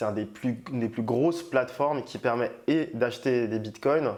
un 0.00 0.12
des 0.12 0.24
plus, 0.24 0.62
une 0.70 0.80
des 0.80 0.88
plus 0.88 1.02
grosses 1.02 1.42
plateformes 1.42 2.02
qui 2.02 2.18
permet 2.18 2.50
et 2.66 2.90
d'acheter 2.94 3.46
des 3.46 3.58
bitcoins, 3.58 4.14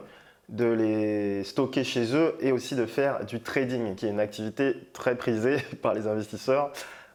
de 0.49 0.67
les 0.67 1.45
stocker 1.45 1.85
chez 1.85 2.14
eux 2.14 2.37
et 2.41 2.53
aussi 2.53 2.76
de 2.76 2.87
faire 2.87 3.25
du 3.25 3.41
trading, 3.41 3.95
qui 3.95 4.07
est 4.07 4.11
une 4.11 4.21
activité 4.21 4.75
très 4.93 5.17
prisée 5.17 5.59
par 5.83 5.95
les 5.95 6.07
investisseurs, 6.07 6.73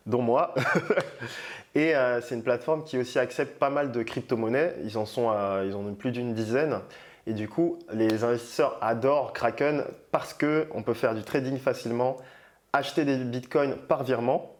dont 0.09 0.21
moi. 0.21 0.53
Et 1.75 1.95
euh, 1.95 2.19
c'est 2.21 2.35
une 2.35 2.43
plateforme 2.43 2.83
qui 2.83 2.97
aussi 2.97 3.19
accepte 3.19 3.59
pas 3.59 3.69
mal 3.69 3.91
de 3.91 4.03
crypto-monnaies. 4.03 4.75
Ils 4.83 4.97
en 4.97 5.05
sont 5.05 5.31
ils 5.65 5.75
en 5.75 5.85
ont 5.85 5.93
plus 5.93 6.11
d'une 6.11 6.33
dizaine. 6.33 6.79
Et 7.27 7.33
du 7.33 7.47
coup, 7.47 7.77
les 7.93 8.23
investisseurs 8.23 8.77
adorent 8.81 9.33
Kraken 9.33 9.83
parce 10.11 10.33
qu'on 10.33 10.81
peut 10.83 10.95
faire 10.95 11.13
du 11.13 11.21
trading 11.21 11.59
facilement, 11.59 12.17
acheter 12.73 13.05
des 13.05 13.17
bitcoins 13.17 13.75
par 13.87 14.03
virement 14.03 14.55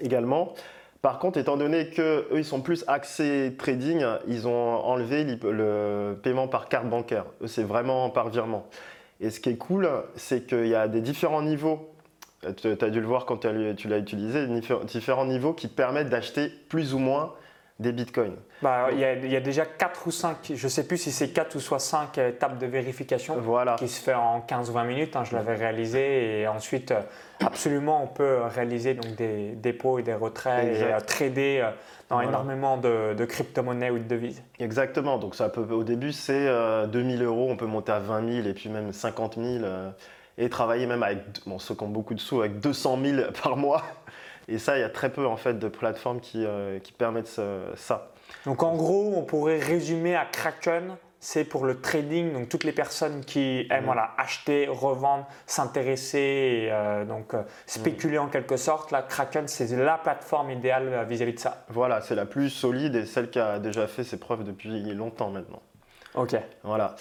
également. 0.00 0.54
Par 1.02 1.18
contre, 1.18 1.38
étant 1.38 1.56
donné 1.56 1.90
qu'eux, 1.90 2.26
ils 2.34 2.44
sont 2.44 2.62
plus 2.62 2.84
axés 2.88 3.54
trading, 3.58 4.04
ils 4.26 4.48
ont 4.48 4.50
enlevé 4.50 5.24
le 5.24 6.18
paiement 6.22 6.48
par 6.48 6.68
carte 6.68 6.88
bancaire. 6.88 7.26
Eux, 7.42 7.46
c'est 7.46 7.62
vraiment 7.62 8.08
par 8.10 8.30
virement. 8.30 8.66
Et 9.20 9.30
ce 9.30 9.38
qui 9.38 9.50
est 9.50 9.56
cool, 9.56 9.88
c'est 10.16 10.46
qu'il 10.46 10.66
y 10.66 10.74
a 10.74 10.88
des 10.88 11.00
différents 11.00 11.42
niveaux 11.42 11.90
tu 12.56 12.68
as 12.68 12.90
dû 12.90 13.00
le 13.00 13.06
voir 13.06 13.26
quand 13.26 13.38
tu 13.38 13.88
l'as 13.88 13.98
utilisé, 13.98 14.46
différents 14.84 15.26
niveaux 15.26 15.52
qui 15.52 15.68
permettent 15.68 16.10
d'acheter 16.10 16.48
plus 16.48 16.94
ou 16.94 16.98
moins 16.98 17.34
des 17.78 17.92
bitcoins. 17.92 18.36
Bah, 18.62 18.88
il, 18.90 18.98
y 18.98 19.36
a, 19.36 19.40
déjà 19.40 19.66
4 19.66 20.06
ou 20.06 20.10
5, 20.10 20.52
je 20.54 20.64
ne 20.64 20.70
sais 20.70 20.86
plus 20.86 20.96
si 20.96 21.12
c'est 21.12 21.28
4 21.28 21.56
ou 21.56 21.60
soit 21.60 21.78
5 21.78 22.16
étapes 22.16 22.58
de 22.58 22.66
vérification 22.66 23.36
qui 23.76 23.88
se 23.88 24.02
fait 24.02 24.14
en 24.14 24.40
15 24.40 24.70
ou 24.70 24.72
20 24.72 24.84
minutes. 24.84 25.16
Hein, 25.16 25.24
je 25.24 25.36
l'avais 25.36 25.54
réalisé 25.54 26.40
et 26.40 26.48
ensuite, 26.48 26.90
euh, 26.90 27.02
absolument, 27.44 28.02
on 28.02 28.06
peut 28.06 28.38
réaliser 28.46 28.94
donc, 28.94 29.14
des 29.16 29.50
dépôts 29.56 29.98
et 29.98 30.02
des 30.02 30.14
retraits 30.14 30.64
et 30.64 30.84
euh, 30.84 31.00
trader 31.00 31.60
euh, 31.60 31.70
dans 32.08 32.22
énormément 32.22 32.78
de, 32.78 33.24
crypto-monnaies 33.26 33.90
ou 33.90 33.98
de 33.98 34.08
devises. 34.08 34.42
Exactement. 34.58 35.18
Donc, 35.18 35.34
ça 35.34 35.50
peut, 35.50 35.66
au 35.70 35.84
début, 35.84 36.12
c'est 36.12 36.48
2000 36.88 37.22
euros, 37.22 37.48
on 37.50 37.56
peut 37.56 37.66
monter 37.66 37.92
à 37.92 37.98
20 37.98 38.32
000 38.42 38.46
et 38.46 38.54
puis 38.54 38.70
même 38.70 38.92
50 38.92 39.34
000 39.34 39.64
et 40.38 40.48
travailler 40.48 40.86
même 40.86 41.02
avec 41.02 41.18
bon, 41.46 41.58
ceux 41.58 41.74
qui 41.74 41.82
ont 41.82 41.88
beaucoup 41.88 42.14
de 42.14 42.20
sous 42.20 42.40
avec 42.40 42.60
200 42.60 42.98
000 43.04 43.32
par 43.42 43.56
mois. 43.56 43.82
Et 44.48 44.58
ça, 44.58 44.78
il 44.78 44.80
y 44.80 44.84
a 44.84 44.90
très 44.90 45.10
peu 45.10 45.26
en 45.26 45.36
fait 45.36 45.58
de 45.58 45.68
plateformes 45.68 46.20
qui, 46.20 46.44
euh, 46.44 46.78
qui 46.78 46.92
permettent 46.92 47.40
ça. 47.74 48.12
Donc 48.44 48.62
en 48.62 48.76
gros, 48.76 49.14
on 49.16 49.22
pourrait 49.22 49.58
résumer 49.58 50.14
à 50.14 50.24
Kraken, 50.24 50.96
c'est 51.18 51.44
pour 51.44 51.64
le 51.64 51.80
trading, 51.80 52.32
donc 52.32 52.48
toutes 52.48 52.62
les 52.62 52.72
personnes 52.72 53.24
qui 53.24 53.66
aiment 53.70 53.82
mm. 53.82 53.86
voilà, 53.86 54.14
acheter, 54.18 54.68
revendre, 54.68 55.26
s'intéresser, 55.46 56.68
euh, 56.70 57.04
donc 57.04 57.34
euh, 57.34 57.42
spéculer 57.66 58.18
en 58.18 58.28
quelque 58.28 58.56
sorte. 58.56 58.92
Là, 58.92 59.02
Kraken, 59.02 59.48
c'est 59.48 59.74
la 59.74 59.98
plateforme 59.98 60.50
idéale 60.50 61.04
vis-à-vis 61.08 61.34
de 61.34 61.40
ça. 61.40 61.64
Voilà, 61.68 62.00
c'est 62.00 62.14
la 62.14 62.26
plus 62.26 62.50
solide 62.50 62.94
et 62.94 63.06
celle 63.06 63.30
qui 63.30 63.40
a 63.40 63.58
déjà 63.58 63.86
fait 63.88 64.04
ses 64.04 64.18
preuves 64.18 64.44
depuis 64.44 64.94
longtemps 64.94 65.30
maintenant. 65.30 65.62
Ok. 66.14 66.36
Voilà. 66.62 66.94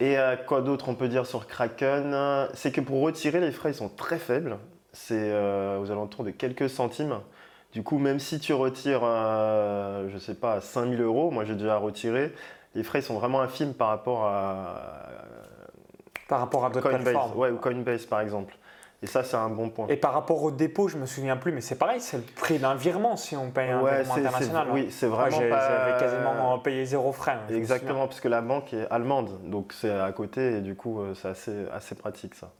Et 0.00 0.16
euh, 0.16 0.36
quoi 0.36 0.62
d'autre 0.62 0.88
on 0.88 0.94
peut 0.94 1.08
dire 1.08 1.26
sur 1.26 1.46
Kraken? 1.46 2.48
C'est 2.54 2.72
que 2.72 2.80
pour 2.80 3.00
retirer, 3.00 3.40
les 3.40 3.50
frais 3.50 3.72
ils 3.72 3.74
sont 3.74 3.88
très 3.88 4.18
faibles. 4.18 4.58
C'est 4.92 5.30
euh, 5.32 5.78
aux 5.80 5.90
alentours 5.90 6.24
de 6.24 6.30
quelques 6.30 6.70
centimes. 6.70 7.20
Du 7.72 7.82
coup, 7.82 7.98
même 7.98 8.18
si 8.18 8.40
tu 8.40 8.54
retires, 8.54 9.02
euh, 9.02 10.08
je 10.08 10.14
ne 10.14 10.18
sais 10.18 10.34
pas, 10.34 10.60
5000 10.60 11.00
euros, 11.02 11.30
moi 11.30 11.44
j'ai 11.44 11.54
déjà 11.54 11.76
retiré, 11.76 12.32
les 12.74 12.82
frais 12.82 13.02
sont 13.02 13.18
vraiment 13.18 13.40
infimes 13.40 13.74
par 13.74 13.88
rapport 13.88 14.24
à. 14.24 14.80
Par 16.28 16.40
rapport 16.40 16.64
à 16.64 16.70
d'autres 16.70 16.88
plateformes. 16.88 17.36
Ouais, 17.36 17.50
ou 17.50 17.56
Coinbase 17.56 18.06
par 18.06 18.20
exemple. 18.20 18.54
Et 19.00 19.06
ça, 19.06 19.22
c'est 19.22 19.36
un 19.36 19.48
bon 19.48 19.70
point. 19.70 19.86
Et 19.88 19.96
par 19.96 20.12
rapport 20.12 20.42
au 20.42 20.50
dépôt, 20.50 20.88
je 20.88 20.96
me 20.96 21.06
souviens 21.06 21.36
plus, 21.36 21.52
mais 21.52 21.60
c'est 21.60 21.76
pareil, 21.76 22.00
c'est 22.00 22.16
le 22.16 22.24
prix 22.24 22.58
d'un 22.58 22.74
virement 22.74 23.16
si 23.16 23.36
on 23.36 23.50
paye 23.50 23.70
un 23.70 23.84
virement 23.84 24.14
international. 24.14 24.68
Oui, 24.72 24.88
c'est 24.90 25.06
vraiment 25.06 25.38
J'avais 25.38 25.98
quasiment 26.00 26.58
payé 26.58 26.84
zéro 26.84 27.12
frais. 27.12 27.38
Hein, 27.48 27.54
Exactement, 27.54 28.08
puisque 28.08 28.24
la 28.24 28.40
banque 28.40 28.74
est 28.74 28.88
allemande, 28.90 29.38
donc 29.44 29.72
c'est 29.72 29.90
à 29.90 30.10
côté 30.10 30.56
et 30.56 30.60
du 30.60 30.74
coup, 30.74 31.00
euh, 31.00 31.14
c'est 31.14 31.28
assez, 31.28 31.66
assez 31.72 31.94
pratique 31.94 32.34
ça. 32.34 32.50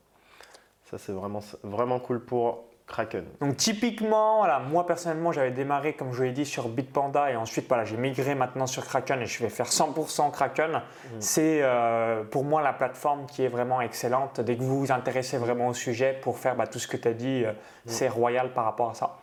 Ça, 0.85 0.97
c'est 0.97 1.13
vraiment, 1.13 1.41
vraiment 1.65 1.99
cool 1.99 2.25
pour 2.25 2.68
Kraken. 2.89 3.25
Donc 3.41 3.57
typiquement, 3.59 4.39
voilà, 4.39 4.61
moi 4.61 4.87
personnellement, 4.87 5.31
j'avais 5.31 5.51
démarré, 5.51 5.93
comme 5.93 6.13
je 6.15 6.25
l'ai 6.25 6.33
dit, 6.33 6.47
sur 6.47 6.69
Bitpanda 6.69 7.31
et 7.31 7.37
ensuite 7.37 7.69
voilà, 7.69 7.85
j'ai 7.85 7.99
migré 7.99 8.35
maintenant 8.35 8.67
sur 8.67 8.87
Kraken 8.87 9.21
et 9.21 9.27
je 9.27 9.43
vais 9.43 9.51
faire 9.51 9.67
100% 9.67 10.31
Kraken. 10.33 10.73
Mm. 10.73 10.81
C'est 11.21 11.61
euh, 11.63 12.25
pour 12.25 12.45
moi 12.45 12.63
la 12.63 12.73
plateforme 12.73 13.27
qui 13.27 13.45
est 13.45 13.49
vraiment 13.49 13.83
excellente. 13.83 14.41
Dès 14.41 14.57
que 14.57 14.63
vous 14.63 14.81
vous 14.81 14.91
intéressez 14.93 15.37
vraiment 15.37 15.69
au 15.69 15.75
sujet 15.75 16.19
pour 16.23 16.39
faire 16.39 16.57
bah, 16.57 16.67
tout 16.67 16.79
ce 16.79 16.89
que 16.89 16.97
tu 16.97 17.09
as 17.09 17.13
dit, 17.13 17.45
euh, 17.45 17.53
mm. 17.53 17.55
c'est 17.87 18.09
royal 18.09 18.53
par 18.55 18.65
rapport 18.65 18.91
à 18.91 18.95
ça. 18.95 19.19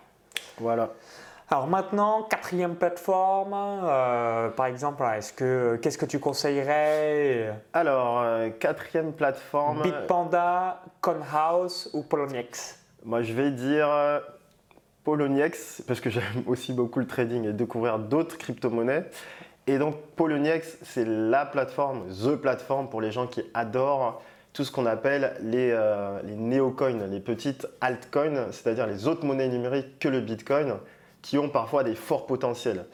Voilà. 0.60 0.90
Alors 1.50 1.68
maintenant, 1.68 2.24
quatrième 2.24 2.76
plateforme, 2.76 3.54
euh, 3.56 4.50
par 4.50 4.68
exemple, 4.68 5.04
est-ce 5.16 5.34
que 5.34 5.80
qu'est-ce 5.82 5.98
que 5.98 6.06
tu 6.06 6.20
conseillerais? 6.20 7.54
Alors, 7.74 8.24
quatrième 8.60 9.14
plateforme. 9.14 9.82
Bitpanda, 9.82 10.82
Conhouse 11.02 11.90
ou 11.94 12.04
Poloniex? 12.04 12.85
Moi, 13.06 13.22
je 13.22 13.34
vais 13.34 13.52
dire 13.52 13.88
euh, 13.90 14.20
Poloniex, 15.04 15.84
parce 15.88 16.02
que 16.02 16.10
j'aime 16.10 16.24
aussi 16.48 16.74
beaucoup 16.74 17.00
le 17.00 17.08
trading 17.08 17.46
et 17.46 17.54
découvrir 17.54 18.00
d'autres 18.00 18.38
crypto-monnaies. 18.38 19.06
Et 19.68 19.78
donc, 19.78 19.96
Poloniex, 20.16 20.78
c'est 20.82 21.06
la 21.06 21.46
plateforme, 21.46 22.08
the 22.10 22.36
plateforme 22.36 22.90
pour 22.90 23.02
les 23.02 23.12
gens 23.12 23.28
qui 23.28 23.44
adorent 23.54 24.22
tout 24.54 24.64
ce 24.64 24.72
qu'on 24.72 24.86
appelle 24.86 25.36
les, 25.42 25.72
euh, 25.72 26.20
les 26.24 26.36
néocoins, 26.36 27.08
les 27.08 27.20
petites 27.20 27.68
altcoins, 27.82 28.52
c'est-à-dire 28.52 28.88
les 28.88 29.08
autres 29.08 29.26
monnaies 29.26 29.50
numériques 29.50 30.00
que 30.00 30.08
le 30.08 30.22
bitcoin, 30.22 30.76
qui 31.22 31.38
ont 31.38 31.50
parfois 31.50 31.84
des 31.84 31.96
forts 31.96 32.26
potentiels. 32.26 32.86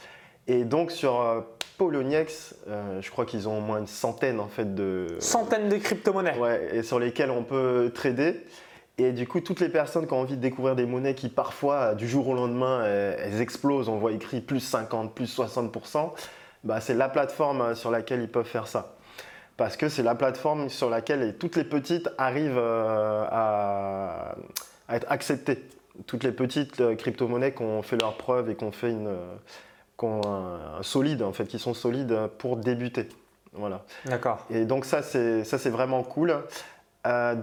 Et 0.48 0.64
donc, 0.64 0.92
sur 0.92 1.22
euh, 1.22 1.42
Poloniex, 1.78 2.56
je 3.00 3.10
crois 3.12 3.26
qu'ils 3.26 3.48
ont 3.48 3.58
au 3.58 3.62
moins 3.62 3.80
une 3.80 3.88
centaine 3.88 4.40
en 4.40 4.48
fait 4.48 4.76
de. 4.76 5.08
Centaines 5.20 5.70
de 5.70 5.78
crypto-monnaies. 5.78 6.38
Ouais, 6.38 6.70
et 6.76 6.84
sur 6.84 7.00
lesquelles 7.00 7.32
on 7.32 7.44
peut 7.44 7.92
trader. 7.94 8.46
Et 8.98 9.14
du 9.14 9.28
coup, 9.28 9.40
toutes 9.40 9.62
les 9.62 9.70
personnes 9.70 10.06
qui 10.06 10.14
ont 10.14 10.20
envie 10.20 10.36
de 10.36 10.42
découvrir 10.42 10.76
des 10.76 10.86
monnaies 10.86 11.16
qui 11.16 11.30
parfois, 11.30 11.96
du 11.96 12.08
jour 12.08 12.28
au 12.28 12.34
lendemain, 12.34 12.84
elles, 12.86 13.42
explosent, 13.42 13.90
on 13.90 13.98
voit 13.98 14.12
écrit 14.12 14.42
plus 14.42 14.60
50, 14.60 15.16
plus 15.16 15.38
60%, 15.38 16.12
bah, 16.64 16.80
c'est 16.80 16.94
la 16.94 17.10
plateforme 17.10 17.62
euh, 17.62 17.76
sur 17.76 17.92
laquelle 17.92 18.22
ils 18.22 18.30
peuvent 18.30 18.46
faire 18.46 18.68
ça. 18.68 18.96
Parce 19.58 19.78
que 19.78 19.90
c'est 19.90 20.04
la 20.04 20.16
plateforme 20.16 20.70
sur 20.70 20.90
laquelle 20.90 21.38
toutes 21.38 21.56
les 21.56 21.64
petites 21.64 22.10
arrivent 22.18 22.58
euh, 22.58 23.26
à, 23.30 24.36
être 24.90 25.06
acceptées. 25.10 25.64
Toutes 26.08 26.24
les 26.24 26.32
petites 26.32 26.80
euh, 26.82 26.96
crypto-monnaies 26.96 27.54
qui 27.54 27.64
ont 27.64 27.82
fait 27.82 28.00
leurs 28.00 28.16
preuves 28.16 28.50
et 28.50 28.56
qui 28.56 28.64
ont 28.64 28.72
fait 28.72 28.92
une, 28.92 29.10
un, 30.04 30.82
solide, 30.82 31.22
en 31.22 31.34
fait, 31.34 31.46
qui 31.46 31.60
sont 31.60 31.74
solides 31.74 32.28
pour 32.38 32.58
débuter. 32.58 33.10
Voilà. 33.54 33.84
D'accord. 34.06 34.46
Et 34.50 34.66
donc 34.66 34.86
ça, 34.86 35.02
c'est 35.04 35.70
vraiment 35.70 36.04
cool. 36.04 36.34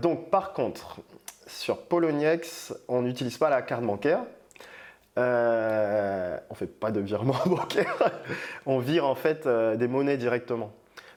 donc 0.00 0.30
par 0.30 0.54
contre, 0.54 1.00
sur 1.48 1.82
Poloniex, 1.82 2.74
on 2.86 3.02
n'utilise 3.02 3.38
pas 3.38 3.50
la 3.50 3.62
carte 3.62 3.82
bancaire. 3.82 4.20
Euh, 5.18 6.38
on 6.48 6.54
ne 6.54 6.56
fait 6.58 6.66
pas 6.66 6.92
de 6.92 7.00
virement 7.00 7.34
bancaire. 7.46 7.96
on 8.66 8.78
vire 8.78 9.06
en 9.06 9.14
fait 9.16 9.46
euh, 9.46 9.74
des 9.76 9.88
monnaies 9.88 10.16
directement. 10.16 10.72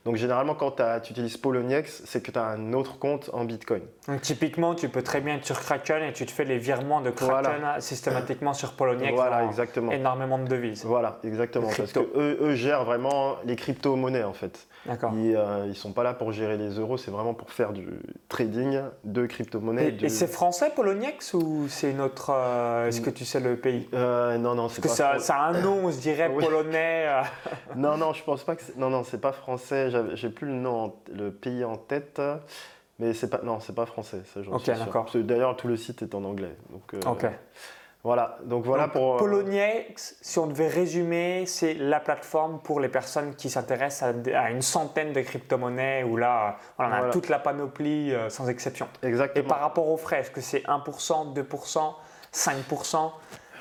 Donc 0.05 0.15
généralement, 0.15 0.55
quand 0.55 0.77
tu 1.03 1.11
utilises 1.11 1.37
Poloniex, 1.37 2.03
c'est 2.05 2.23
que 2.23 2.31
tu 2.31 2.39
as 2.39 2.45
un 2.45 2.73
autre 2.73 2.97
compte 2.97 3.29
en 3.33 3.45
Bitcoin. 3.45 3.81
Donc 4.07 4.21
typiquement, 4.21 4.73
tu 4.73 4.89
peux 4.89 5.03
très 5.03 5.21
bien 5.21 5.35
être 5.35 5.45
sur 5.45 5.59
Kraken 5.59 6.01
et 6.01 6.13
tu 6.13 6.25
te 6.25 6.31
fais 6.31 6.43
les 6.43 6.57
virements 6.57 7.01
de 7.01 7.11
Kraken 7.11 7.79
systématiquement 7.79 8.53
sur 8.53 8.73
Poloniex. 8.73 9.13
Voilà, 9.13 9.45
exactement. 9.45 9.91
Énormément 9.91 10.39
de 10.39 10.45
devises. 10.45 10.83
Voilà, 10.85 11.19
exactement. 11.23 11.69
Parce 11.75 11.93
qu'eux 11.93 12.37
eux 12.41 12.55
gèrent 12.55 12.83
vraiment 12.83 13.35
les 13.45 13.55
crypto-monnaies 13.55 14.23
en 14.23 14.33
fait. 14.33 14.67
D'accord. 14.87 15.11
Ils 15.13 15.33
ne 15.33 15.37
euh, 15.37 15.73
sont 15.75 15.91
pas 15.91 16.01
là 16.01 16.15
pour 16.15 16.31
gérer 16.31 16.57
les 16.57 16.69
euros, 16.79 16.97
c'est 16.97 17.11
vraiment 17.11 17.35
pour 17.35 17.51
faire 17.51 17.71
du 17.71 17.87
trading 18.29 18.81
de 19.03 19.27
crypto-monnaies. 19.27 19.95
Et, 20.01 20.09
c'est 20.09 20.25
français 20.25 20.71
Poloniex 20.75 21.35
ou 21.35 21.67
c'est 21.69 21.93
notre. 21.93 22.31
Euh, 22.31 22.87
est-ce 22.87 23.01
que 23.01 23.11
tu 23.11 23.23
sais 23.23 23.39
le 23.39 23.57
pays? 23.57 23.87
Euh, 23.93 24.37
Non, 24.39 24.55
non, 24.55 24.69
c'est 24.69 24.81
pas. 24.81 24.87
Parce 24.87 25.17
que 25.17 25.19
ça, 25.19 25.35
a 25.35 25.49
un 25.49 25.61
nom, 25.61 25.85
on 25.85 25.91
se 25.91 25.99
dirait 25.99 26.29
polonais. 26.39 27.05
non, 27.75 27.97
non, 27.97 28.13
je 28.13 28.23
pense 28.23 28.43
pas 28.43 28.55
que. 28.55 28.63
Non, 28.77 28.89
non, 28.89 29.03
c'est 29.03 29.21
pas 29.21 29.33
français. 29.33 29.90
J'ai 30.13 30.29
plus 30.29 30.47
le 30.47 30.53
nom, 30.53 30.95
le 31.13 31.31
pays 31.31 31.63
en 31.63 31.77
tête. 31.77 32.21
Mais 32.99 33.13
c'est 33.13 33.29
pas, 33.29 33.41
non, 33.43 33.59
c'est 33.59 33.73
pas 33.73 33.85
français. 33.85 34.21
Ça, 34.31 34.41
ok, 34.41 34.65
d'accord. 34.65 35.09
D'ailleurs, 35.15 35.57
tout 35.57 35.67
le 35.67 35.75
site 35.75 36.03
est 36.03 36.13
en 36.13 36.23
anglais. 36.23 36.55
Donc, 36.69 36.93
ok. 37.05 37.25
Voilà, 38.03 38.39
donc 38.45 38.65
voilà 38.65 38.87
pour. 38.87 39.15
Euh, 39.15 39.17
Poloniex, 39.19 40.17
si 40.21 40.39
on 40.39 40.47
devait 40.47 40.67
résumer, 40.67 41.45
c'est 41.45 41.75
la 41.75 41.99
plateforme 41.99 42.59
pour 42.59 42.79
les 42.79 42.89
personnes 42.89 43.35
qui 43.35 43.49
s'intéressent 43.49 44.15
à, 44.33 44.49
une 44.49 44.63
centaine 44.63 45.13
de 45.13 45.21
crypto-monnaies 45.21 46.03
où 46.03 46.17
là, 46.17 46.57
on 46.79 46.83
a 46.83 47.09
toute 47.11 47.29
la 47.29 47.37
panoplie 47.37 48.11
euh, 48.11 48.29
sans 48.29 48.49
exception. 48.49 48.87
Exactement. 49.03 49.45
Et 49.45 49.47
par 49.47 49.59
rapport 49.59 49.87
aux 49.87 49.97
frais, 49.97 50.21
est-ce 50.21 50.31
que 50.31 50.41
c'est 50.41 50.63
1%, 50.65 51.35
2%, 51.35 51.93
5% 52.33 53.11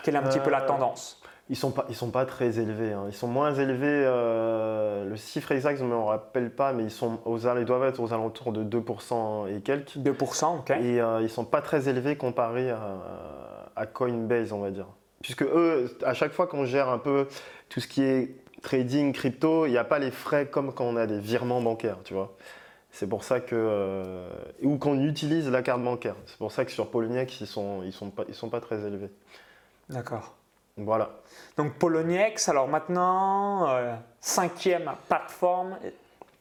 Quelle 0.02 0.14
est 0.14 0.18
un 0.18 0.22
petit 0.22 0.38
peu 0.38 0.50
la 0.50 0.62
euh, 0.62 0.66
tendance? 0.66 1.19
Ils 1.50 1.56
sont 1.56 1.72
pas, 1.72 1.84
ils 1.88 1.96
sont 1.96 2.10
pas 2.12 2.24
très 2.26 2.60
élevés. 2.60 2.92
hein. 2.92 3.04
Ils 3.08 3.12
sont 3.12 3.26
moins 3.26 3.52
élevés. 3.52 4.04
euh, 4.06 5.04
le 5.04 5.16
chiffre 5.16 5.50
exact, 5.52 5.78
je 5.78 5.84
ne 5.84 5.88
me 5.88 5.96
rappelle 5.96 6.50
pas, 6.54 6.72
mais 6.72 6.84
ils 6.84 6.90
sont 6.92 7.18
aux, 7.24 7.38
ils 7.38 7.64
doivent 7.64 7.84
être 7.84 8.00
aux 8.00 8.12
alentours 8.12 8.52
de 8.52 8.62
2% 8.64 9.48
et 9.48 9.60
quelques. 9.60 9.96
2%, 9.96 10.60
ok. 10.60 10.70
Et 10.70 11.00
euh, 11.00 11.20
ils 11.20 11.28
sont 11.28 11.44
pas 11.44 11.60
très 11.60 11.88
élevés 11.88 12.16
comparés 12.16 12.70
à, 12.70 12.80
à 13.74 13.86
Coinbase, 13.86 14.52
on 14.52 14.60
va 14.60 14.70
dire. 14.70 14.86
Puisque 15.22 15.42
eux, 15.42 15.90
à 16.04 16.14
chaque 16.14 16.32
fois 16.32 16.46
qu'on 16.46 16.64
gère 16.64 16.88
un 16.88 16.98
peu 16.98 17.26
tout 17.68 17.80
ce 17.80 17.88
qui 17.88 18.02
est 18.02 18.36
trading, 18.62 19.12
crypto, 19.12 19.66
il 19.66 19.72
n'y 19.72 19.76
a 19.78 19.84
pas 19.84 19.98
les 19.98 20.12
frais 20.12 20.46
comme 20.46 20.72
quand 20.72 20.84
on 20.84 20.96
a 20.96 21.06
des 21.06 21.18
virements 21.18 21.60
bancaires, 21.60 21.98
tu 22.04 22.14
vois. 22.14 22.36
C'est 22.92 23.08
pour 23.08 23.24
ça 23.24 23.40
que 23.40 23.54
euh, 23.56 24.28
ou 24.62 24.78
qu'on 24.78 25.00
utilise 25.00 25.50
la 25.50 25.62
carte 25.62 25.82
bancaire. 25.82 26.16
C'est 26.26 26.38
pour 26.38 26.52
ça 26.52 26.64
que 26.64 26.70
sur 26.70 26.90
Poloniex, 26.90 27.40
ils 27.40 27.46
sont 27.46 27.82
ils 27.84 27.92
sont 27.92 28.10
pas 28.10 28.24
ils 28.28 28.34
sont 28.34 28.48
pas 28.48 28.60
très 28.60 28.84
élevés. 28.86 29.10
D'accord. 29.88 30.36
Voilà. 30.76 31.10
Donc 31.56 31.74
Poloniex, 31.74 32.48
alors 32.48 32.68
maintenant, 32.68 33.68
euh, 33.68 33.94
cinquième 34.20 34.90
plateforme, 35.08 35.76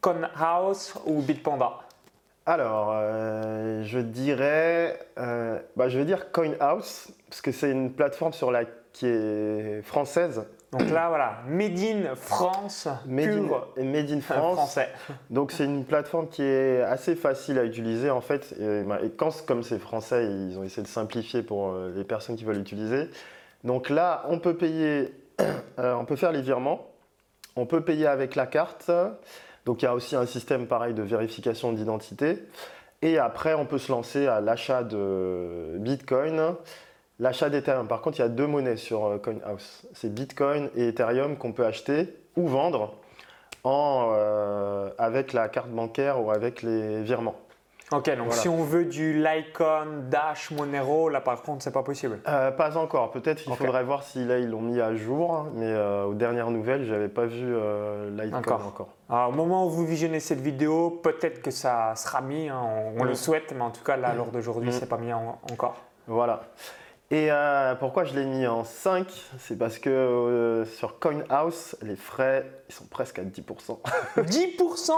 Conhouse 0.02 0.94
ou 1.06 1.22
Bitpanda? 1.22 1.80
Alors, 2.46 2.92
euh, 2.94 3.84
je 3.84 4.00
dirais, 4.00 4.98
euh, 5.20 5.60
bah, 5.76 5.90
je 5.90 6.00
vais 6.00 6.06
dire 6.06 6.32
CoinHouse 6.32 7.10
parce 7.30 7.42
que 7.42 7.52
c'est 7.52 7.70
une 7.70 7.92
plateforme 7.92 8.34
sur 8.34 8.52
la 8.52 8.64
qui 8.92 9.06
est 9.06 9.82
française, 9.84 10.44
Donc 10.72 10.90
là, 10.90 11.10
voilà, 11.10 11.38
Made 11.48 11.78
in 11.78 12.16
France, 12.16 12.88
made 13.06 13.30
in, 13.78 13.84
made 13.84 14.10
in 14.10 14.20
France. 14.20 14.56
français. 14.56 14.90
Donc 15.30 15.52
c'est 15.52 15.66
une 15.66 15.86
plateforme 15.86 16.28
qui 16.28 16.42
est 16.42 16.82
assez 16.82 17.16
facile 17.16 17.60
à 17.60 17.66
utiliser 17.66 18.10
en 18.10 18.22
fait. 18.22 18.56
Et, 18.60 18.82
bah, 18.84 19.00
et 19.04 19.12
quand 19.12 19.46
comme 19.46 19.62
c'est 19.62 19.78
français, 19.78 20.26
ils 20.26 20.58
ont 20.58 20.64
essayé 20.64 20.82
de 20.82 20.88
simplifier 20.88 21.44
pour 21.44 21.74
les 21.96 22.04
personnes 22.04 22.36
qui 22.36 22.46
veulent 22.46 22.58
l'utiliser. 22.58 23.10
Donc 23.64 23.90
là, 23.90 24.24
on 24.30 24.40
peut 24.40 24.56
payer, 24.56 25.14
euh, 25.80 25.94
on 25.94 26.06
peut 26.06 26.16
faire 26.16 26.32
les 26.32 26.42
virements, 26.42 26.88
on 27.56 27.66
peut 27.66 27.82
payer 27.82 28.08
avec 28.08 28.36
la 28.36 28.48
carte. 28.48 28.92
Donc 29.66 29.82
il 29.82 29.86
y 29.86 29.88
a 29.88 29.94
aussi 29.94 30.16
un 30.16 30.26
système 30.26 30.68
pareil 30.68 30.94
de 30.94 31.04
vérification 31.04 31.74
d'identité. 31.74 32.44
Et 33.02 33.18
après, 33.18 33.54
on 33.54 33.66
peut 33.66 33.78
se 33.78 33.92
lancer 33.92 34.28
à 34.28 34.42
l'achat 34.42 34.84
de 34.84 35.78
Bitcoin, 35.78 36.56
l'achat 37.20 37.50
d'Ethereum. 37.50 37.88
Par 37.88 38.02
contre, 38.02 38.20
il 38.20 38.22
y 38.22 38.26
a 38.26 38.30
deux 38.30 38.48
monnaies 38.48 38.78
sur 38.78 39.06
euh, 39.06 39.18
CoinHouse. 39.18 39.84
C'est 39.94 40.14
Bitcoin 40.14 40.70
et 40.76 40.90
Ethereum 40.90 41.38
qu'on 41.38 41.54
peut 41.54 41.66
acheter 41.66 42.14
ou 42.36 42.48
vendre 42.48 42.96
en, 43.64 44.12
euh, 44.14 44.90
avec 44.98 45.34
la 45.34 45.50
carte 45.50 45.70
bancaire 45.70 46.24
ou 46.24 46.32
avec 46.32 46.62
les 46.62 47.02
virements. 47.04 47.40
Ok, 47.92 48.06
donc 48.16 48.28
Voilà. 48.28 48.32
si 48.34 48.48
on 48.48 48.64
veut 48.64 48.86
du 48.86 49.14
Lycon, 49.14 50.04
Dash, 50.10 50.52
Monero, 50.52 51.10
là 51.10 51.22
par 51.22 51.42
contre, 51.42 51.64
c'est 51.64 51.72
pas 51.72 51.82
possible. 51.82 52.20
Euh, 52.28 52.52
pas 52.52 52.78
encore. 52.78 53.10
Peut-être 53.10 53.42
qu'il 53.44 53.56
faudrait 53.56 53.84
voir 53.84 54.04
si 54.04 54.24
là 54.26 54.38
ils 54.38 54.48
l'ont 54.48 54.62
mis 54.62 54.80
à 54.80 54.94
jour, 54.94 55.48
mais 55.56 55.66
euh, 55.66 56.04
aux 56.06 56.14
dernières 56.14 56.52
nouvelles, 56.52 56.86
j'avais 56.86 57.08
pas 57.10 57.26
vu 57.26 57.44
euh, 57.48 58.12
Litecoin 58.12 58.40
Encore. 58.58 58.68
encore. 58.68 58.88
Alors, 59.10 59.30
au 59.30 59.32
moment 59.32 59.66
où 59.66 59.70
vous 59.72 59.86
visionnez 59.88 60.20
cette 60.20 60.42
vidéo, 60.42 61.00
peut-être 61.02 61.42
que 61.42 61.50
ça 61.50 61.96
sera 61.96 62.22
mis, 62.22 62.48
hein, 62.50 62.62
on, 62.96 63.02
on 63.02 63.04
le 63.06 63.12
Mm. 63.12 63.16
souhaite, 63.16 63.54
mais 63.56 63.62
en 63.64 63.72
tout 63.72 63.84
cas, 63.84 63.98
là, 63.98 64.14
lors 64.14 64.28
d'aujourd'hui, 64.28 64.70
Mm. 64.70 64.74
c'est 64.74 64.90
pas 64.90 64.98
mis 64.98 65.12
en- 65.12 65.40
encore. 65.52 65.76
Voilà. 66.08 66.42
Et 67.12 67.32
euh, 67.32 67.74
pourquoi 67.74 68.04
je 68.04 68.14
l'ai 68.14 68.26
mis 68.26 68.46
en 68.46 68.64
5 68.64 69.08
C'est 69.40 69.58
parce 69.58 69.80
que 69.80 69.90
euh, 69.90 70.66
sur 70.66 71.00
CoinHouse, 71.00 71.76
les 71.82 71.96
frais, 71.96 72.46
ils 72.70 72.76
sont 72.76 72.86
presque 72.86 73.18
à 73.18 73.24
10%. 73.24 73.80
10% 74.18 74.22
Aïe 74.22 74.94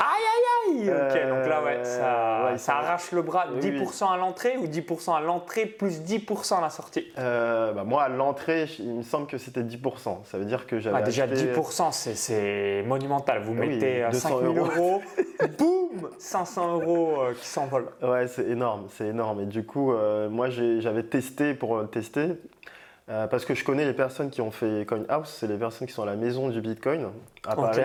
aïe 0.00 0.80
aïe 0.80 0.88
Ok, 0.88 0.88
Euh, 0.88 1.38
donc 1.40 1.48
là, 1.50 1.62
ouais, 1.62 1.84
ça, 1.84 2.46
ouais, 2.50 2.70
arrache 2.86 3.12
le 3.12 3.20
bras. 3.20 3.44
Oui, 3.52 3.60
10% 3.60 4.10
à 4.10 4.16
l'entrée 4.16 4.56
ou 4.56 4.66
10% 4.66 5.14
à 5.16 5.20
l'entrée 5.20 5.66
plus 5.66 6.00
10% 6.00 6.56
à 6.58 6.60
la 6.62 6.70
sortie? 6.70 7.06
Euh, 7.18 7.72
bah, 7.72 7.84
moi, 7.84 8.04
à 8.04 8.08
l'entrée, 8.08 8.66
il 8.78 8.94
me 8.94 9.02
semble 9.02 9.26
que 9.26 9.36
c'était 9.36 9.62
10%. 9.62 10.24
Ça 10.24 10.38
veut 10.38 10.46
dire 10.46 10.66
que 10.66 10.78
j'avais 10.78 10.96
Ah, 10.96 11.02
Déjà, 11.02 11.24
acheté- 11.24 11.52
10%, 11.52 11.92
c'est- 11.92 12.14
c'est 12.14 12.82
monumental. 12.86 13.42
Vous 13.42 13.52
Ah 13.54 13.60
oui, 13.60 13.68
mettez 13.68 14.02
euh, 14.02 14.10
200 14.10 14.28
5000 14.40 14.58
euros. 14.58 15.02
boum 15.46 16.10
500 16.18 16.80
euros 16.80 17.20
euh, 17.20 17.34
qui 17.34 17.46
s'envolent. 17.46 17.88
Ouais, 18.02 18.26
c'est 18.26 18.46
énorme, 18.48 18.86
c'est 18.90 19.06
énorme. 19.08 19.40
Et 19.40 19.46
du 19.46 19.64
coup, 19.64 19.92
euh, 19.92 20.28
moi, 20.28 20.48
j'avais 20.50 21.02
testé 21.02 21.54
pour 21.54 21.76
euh, 21.76 21.84
tester, 21.84 22.40
euh, 23.08 23.26
parce 23.26 23.44
que 23.44 23.54
je 23.54 23.64
connais 23.64 23.84
les 23.84 23.92
personnes 23.92 24.30
qui 24.30 24.40
ont 24.40 24.50
fait 24.50 24.86
CoinHouse, 24.86 25.28
c'est 25.28 25.46
les 25.46 25.56
personnes 25.56 25.86
qui 25.86 25.94
sont 25.94 26.02
à 26.02 26.06
la 26.06 26.16
maison 26.16 26.48
du 26.48 26.60
Bitcoin 26.60 27.08
à. 27.46 27.56
Paris. 27.56 27.82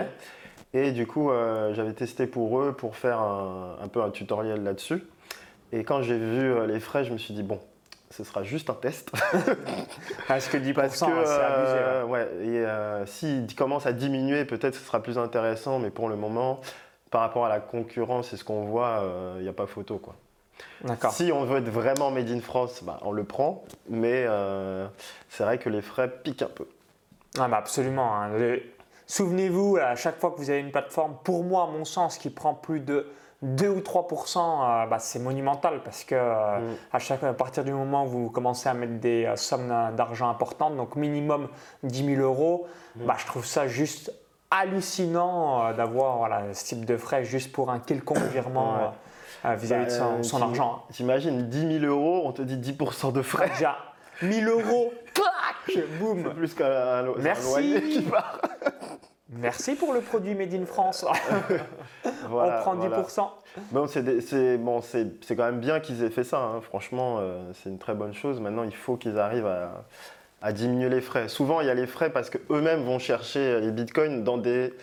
Et 0.75 0.91
du 0.91 1.05
coup, 1.05 1.29
j'avais 1.73 1.93
testé 1.93 2.25
pour 2.25 2.59
eux 2.59 2.73
pour 2.73 2.95
faire 2.95 3.19
un, 3.19 3.77
un 3.83 3.87
peu 3.87 4.01
un 4.01 4.09
tutoriel 4.09 4.63
là-dessus. 4.63 5.03
Et 5.71 5.83
quand 5.83 6.01
j'ai 6.01 6.17
vu 6.17 6.65
les 6.65 6.79
frais, 6.79 7.03
je 7.03 7.13
me 7.13 7.19
suis 7.19 7.35
dit, 7.35 7.43
bon, 7.43 7.59
ce 8.13 8.23
sera 8.23 8.43
juste 8.43 8.69
un 8.69 8.75
test. 8.75 9.11
Parce 10.27 10.47
que 10.47 10.57
10%, 10.57 10.73
Parce 10.73 10.99
que, 10.99 11.05
abusé. 11.05 12.05
ouais. 12.05 12.11
ouais, 12.11 12.29
et 12.43 12.59
euh, 12.59 13.05
s'il 13.07 13.53
commence 13.55 13.87
à 13.87 13.93
diminuer, 13.93 14.45
peut-être 14.45 14.75
ce 14.75 14.81
sera 14.85 15.01
plus 15.01 15.17
intéressant, 15.17 15.79
mais 15.79 15.89
pour 15.89 16.09
le 16.09 16.15
moment, 16.15 16.61
par 17.13 17.21
rapport 17.21 17.45
à 17.45 17.49
la 17.49 17.59
concurrence 17.59 18.33
et 18.33 18.37
ce 18.37 18.43
qu'on 18.43 18.63
voit, 18.63 19.01
il 19.37 19.43
n'y 19.43 19.47
a 19.49 19.53
pas 19.53 19.67
photo. 19.67 19.99
Quoi. 19.99 20.15
Si 21.11 21.31
on 21.31 21.45
veut 21.45 21.59
être 21.59 21.69
vraiment 21.69 22.09
made 22.11 22.29
in 22.29 22.39
France, 22.41 22.83
bah, 22.83 22.97
on 23.03 23.11
le 23.11 23.23
prend, 23.23 23.63
mais 23.89 24.25
euh, 24.27 24.87
c'est 25.29 25.43
vrai 25.43 25.59
que 25.59 25.69
les 25.69 25.81
frais 25.81 26.09
piquent 26.23 26.41
un 26.41 26.47
peu. 26.47 26.67
Ah 27.39 27.47
bah 27.47 27.57
absolument. 27.57 28.13
hein. 28.15 28.29
Le- 28.37 28.61
Souvenez-vous, 29.05 29.77
à 29.77 29.95
chaque 29.95 30.19
fois 30.19 30.31
que 30.31 30.37
vous 30.37 30.49
avez 30.49 30.59
une 30.59 30.71
plateforme, 30.71 31.15
pour 31.23 31.43
moi, 31.43 31.63
à 31.63 31.67
mon 31.67 31.85
sens, 31.85 32.17
qui 32.17 32.29
prend 32.29 32.53
plus 32.55 32.79
de 32.79 33.07
2 33.43 33.67
ou 33.69 33.79
3%, 33.81 34.39
euh, 34.39 34.85
bah, 34.87 34.97
c'est 34.99 35.19
monumental 35.19 35.81
parce 35.83 36.03
que 36.03 36.15
euh, 36.15 36.59
Mm. 36.59 36.75
à, 36.93 36.99
chaque, 36.99 37.23
à 37.23 37.33
partir 37.33 37.63
du 37.63 37.73
moment 37.73 38.05
où 38.05 38.07
vous 38.07 38.29
commencez 38.31 38.69
à 38.69 38.73
mettre 38.73 38.99
des 38.99 39.25
euh, 39.25 39.35
sommes 39.35 39.67
d'argent 39.95 40.29
importantes, 40.29 40.75
donc 40.77 40.95
minimum 40.95 41.49
10 41.83 42.15
000 42.15 42.21
euros, 42.21 42.65
Mm. 42.95 43.05
bah, 43.05 43.15
je 43.19 43.25
trouve 43.25 43.45
ça 43.45 43.67
juste 43.67 44.11
hallucinant 44.61 45.65
euh, 45.67 45.73
d'avoir 45.73 46.17
voilà, 46.17 46.53
ce 46.53 46.65
type 46.65 46.85
de 46.85 46.97
frais 46.97 47.23
juste 47.23 47.51
pour 47.51 47.69
un 47.71 47.79
quelconque 47.79 48.19
virement 48.31 48.73
Ouais. 48.75 48.83
euh, 49.45 49.49
euh, 49.51 49.55
vis-à-vis 49.55 49.85
de 49.93 49.99
Bah, 49.99 50.23
son, 50.23 50.41
argent. 50.41 50.83
T'imagines 50.91 51.49
10 51.49 51.79
000 51.81 51.85
euros, 51.85 52.21
on 52.25 52.31
te 52.31 52.41
dit 52.41 52.57
10% 52.73 53.11
de 53.11 53.21
frais. 53.21 53.49
Déjà, 53.49 53.77
1000 54.21 54.47
euros, 54.47 54.93
clac, 55.13 55.27
C'est 55.73 55.99
boum. 55.99 56.33
plus 56.33 56.53
qu'un 56.53 57.03
Merci. 57.19 57.47
loyer 57.49 57.81
qui 57.81 58.01
part. 58.03 58.39
Merci 59.35 59.75
pour 59.75 59.93
le 59.93 60.01
produit 60.01 60.35
Made 60.35 60.53
in 60.53 60.65
France. 60.65 61.03
Voilà, 62.29 62.59
On 62.59 62.61
prend 62.61 62.75
voilà. 62.75 63.01
10%. 63.01 63.27
Bon, 63.71 63.87
c'est 63.87 64.21
c'est 64.21 64.59
c'est- 64.81 65.07
c'est 65.21 65.35
quand 65.35 65.45
même 65.45 65.59
bien 65.59 65.79
qu'ils 65.79 66.03
aient 66.03 66.09
fait 66.09 66.23
ça. 66.23 66.37
hein. 66.39 66.61
Franchement, 66.61 67.17
euh, 67.19 67.51
c'est 67.53 67.69
une 67.69 67.77
très 67.79 67.93
bonne 67.93 68.13
chose. 68.13 68.39
Maintenant, 68.39 68.63
il 68.63 68.75
faut 68.75 68.95
qu'ils 68.97 69.17
arrivent 69.19 69.45
à, 69.47 69.83
à 70.43 70.51
diminuer 70.51 70.89
les 70.89 71.01
frais. 71.01 71.29
Souvent, 71.29 71.61
il 71.61 71.67
y 71.67 71.69
a 71.69 71.73
les 71.73 71.87
frais 71.87 72.11
parce 72.11 72.29
qu'eux-mêmes 72.29 72.83
vont 72.83 72.99
chercher 72.99 73.61
les 73.61 73.71
bitcoins 73.71 74.23
dans 74.23 74.37
des 74.37 74.73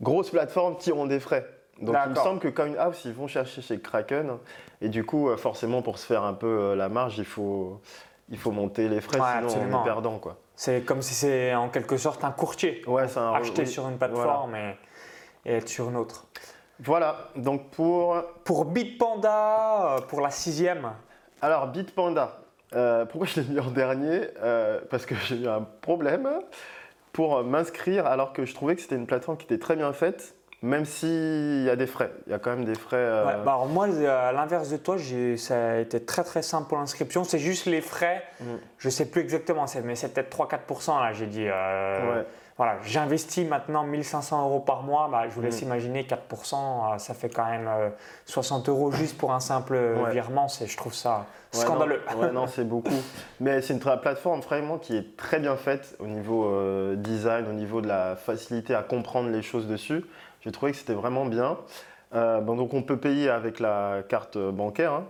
grosses 0.00 0.30
plateformes 0.30 0.76
qui 0.78 0.90
ont 0.92 1.06
des 1.06 1.20
frais. 1.20 1.46
Donc, 1.80 1.94
il 2.04 2.10
me 2.10 2.14
semble 2.14 2.40
que 2.40 2.48
CoinHouse, 2.48 3.02
ils 3.04 3.12
vont 3.12 3.26
chercher 3.28 3.60
chez 3.60 3.78
Kraken. 3.78 4.38
Et 4.80 4.88
du 4.88 5.04
coup, 5.04 5.28
euh, 5.28 5.36
forcément, 5.36 5.82
pour 5.82 5.98
se 5.98 6.06
faire 6.06 6.22
un 6.24 6.32
peu 6.34 6.46
euh, 6.46 6.74
la 6.76 6.88
marge, 6.88 7.18
il 7.18 7.24
faut, 7.24 7.80
il 8.30 8.38
faut 8.38 8.50
monter 8.50 8.88
les 8.88 9.00
frais, 9.00 9.20
Ouais, 9.20 9.26
sinon 9.36 9.46
absolument. 9.46 9.78
on 9.78 9.82
est 9.82 9.84
perdant. 9.84 10.18
Quoi. 10.18 10.36
C'est 10.56 10.82
comme 10.86 11.02
si 11.02 11.14
c'est 11.14 11.54
en 11.54 11.68
quelque 11.68 11.96
sorte 11.98 12.24
un 12.24 12.30
courtier. 12.30 12.82
Ouais, 12.86 13.06
c'est 13.08 13.18
un 13.18 13.32
Acheter 13.34 13.62
oui, 13.62 13.68
sur 13.68 13.86
une 13.88 13.98
plateforme 13.98 14.54
et, 14.56 14.76
et 15.44 15.54
être 15.56 15.68
sur 15.68 15.90
une 15.90 15.96
autre. 15.96 16.26
Voilà, 16.80 17.28
donc 17.36 17.70
pour 17.70 18.16
Pour 18.44 18.64
Bitpanda, 18.64 19.96
euh, 19.96 20.00
pour 20.00 20.20
la 20.22 20.30
sixième, 20.30 20.92
Alors, 21.42 21.66
Bitpanda, 21.66 22.38
euh, 22.74 23.04
pourquoi 23.04 23.26
je 23.26 23.40
l'ai 23.40 23.46
mis 23.46 23.60
en 23.60 23.70
dernier 23.70 24.20
Euh, 24.42 24.80
Parce 24.90 25.06
que 25.06 25.14
j'ai 25.26 25.36
eu 25.36 25.48
un 25.48 25.66
problème 25.80 26.28
pour 27.12 27.42
m'inscrire 27.44 28.06
alors 28.06 28.32
que 28.32 28.44
je 28.44 28.54
trouvais 28.54 28.74
que 28.74 28.80
c'était 28.82 28.96
une 28.96 29.06
plateforme 29.06 29.36
qui 29.38 29.44
était 29.44 29.58
très 29.58 29.76
bien 29.76 29.92
faite, 29.92 30.34
même 30.62 30.84
s'il 30.84 31.62
y 31.62 31.70
a 31.70 31.76
des 31.76 31.86
frais. 31.86 32.10
Il 32.26 32.32
y 32.32 32.34
a 32.34 32.38
quand 32.38 32.50
même 32.50 32.64
des 32.64 32.74
frais. 32.74 32.96
euh, 32.96 33.24
Ouais, 33.26 33.32
bah 33.44 33.52
alors 33.52 33.66
moi, 33.66 33.86
à 33.86 34.32
l'inverse 34.32 34.70
de 34.70 34.78
toi, 34.78 34.96
ça 35.36 35.54
a 35.72 35.76
été 35.76 36.04
très 36.04 36.24
très 36.24 36.42
simple 36.42 36.68
pour 36.68 36.78
l'inscription. 36.78 37.22
C'est 37.22 37.38
juste 37.38 37.66
les 37.66 37.80
frais, 37.82 38.22
Mm. 38.40 38.44
je 38.78 38.88
sais 38.88 39.06
plus 39.10 39.20
exactement, 39.20 39.66
mais 39.84 39.94
c'est 39.94 40.12
peut-être 40.12 40.30
3-4% 40.30 41.00
là, 41.00 41.12
j'ai 41.12 41.26
dit. 41.26 41.44
ouais. 41.44 42.24
Voilà, 42.56 42.76
j'investis 42.84 43.48
maintenant 43.48 43.82
1500 43.82 44.44
euros 44.48 44.60
par 44.60 44.82
mois. 44.84 45.08
Bah, 45.10 45.24
je 45.28 45.34
vous 45.34 45.40
laisse 45.40 45.60
Mm. 45.62 45.64
imaginer 45.66 46.04
4%, 46.04 46.92
euh, 46.94 46.98
ça 46.98 47.12
fait 47.12 47.28
quand 47.28 47.46
même 47.46 47.66
euh, 47.68 47.88
60 48.26 48.68
euros 48.68 48.92
juste 48.92 49.18
pour 49.18 49.32
un 49.32 49.40
simple 49.40 49.74
Ouais. 49.74 50.12
virement. 50.12 50.46
C'est, 50.48 50.66
je 50.68 50.76
trouve 50.76 50.94
ça 50.94 51.26
Ouais, 51.52 51.60
scandaleux. 51.60 52.00
non, 52.14 52.20
ouais, 52.20 52.30
non, 52.32 52.46
c'est 52.48 52.62
beaucoup. 52.68 52.94
Mais 53.40 53.60
c'est 53.60 53.72
une 53.74 53.80
plateforme 53.80 54.40
vraiment 54.40 54.78
qui 54.78 54.96
est 54.96 55.16
très 55.16 55.40
bien 55.40 55.56
faite 55.56 55.96
au 55.98 56.06
niveau 56.06 56.44
euh, 56.46 56.94
design, 56.94 57.46
au 57.48 57.52
niveau 57.52 57.80
de 57.80 57.88
la 57.88 58.14
facilité 58.14 58.72
à 58.74 58.82
comprendre 58.82 59.30
les 59.30 59.42
choses 59.42 59.66
dessus. 59.66 60.04
J'ai 60.42 60.52
trouvé 60.52 60.70
que 60.72 60.78
c'était 60.78 60.94
vraiment 60.94 61.26
bien. 61.26 61.58
Euh, 62.14 62.40
bon, 62.40 62.54
donc 62.54 62.72
on 62.72 62.82
peut 62.82 62.98
payer 62.98 63.30
avec 63.30 63.58
la 63.58 64.02
carte 64.08 64.38
bancaire, 64.38 64.92
hein, 64.92 65.04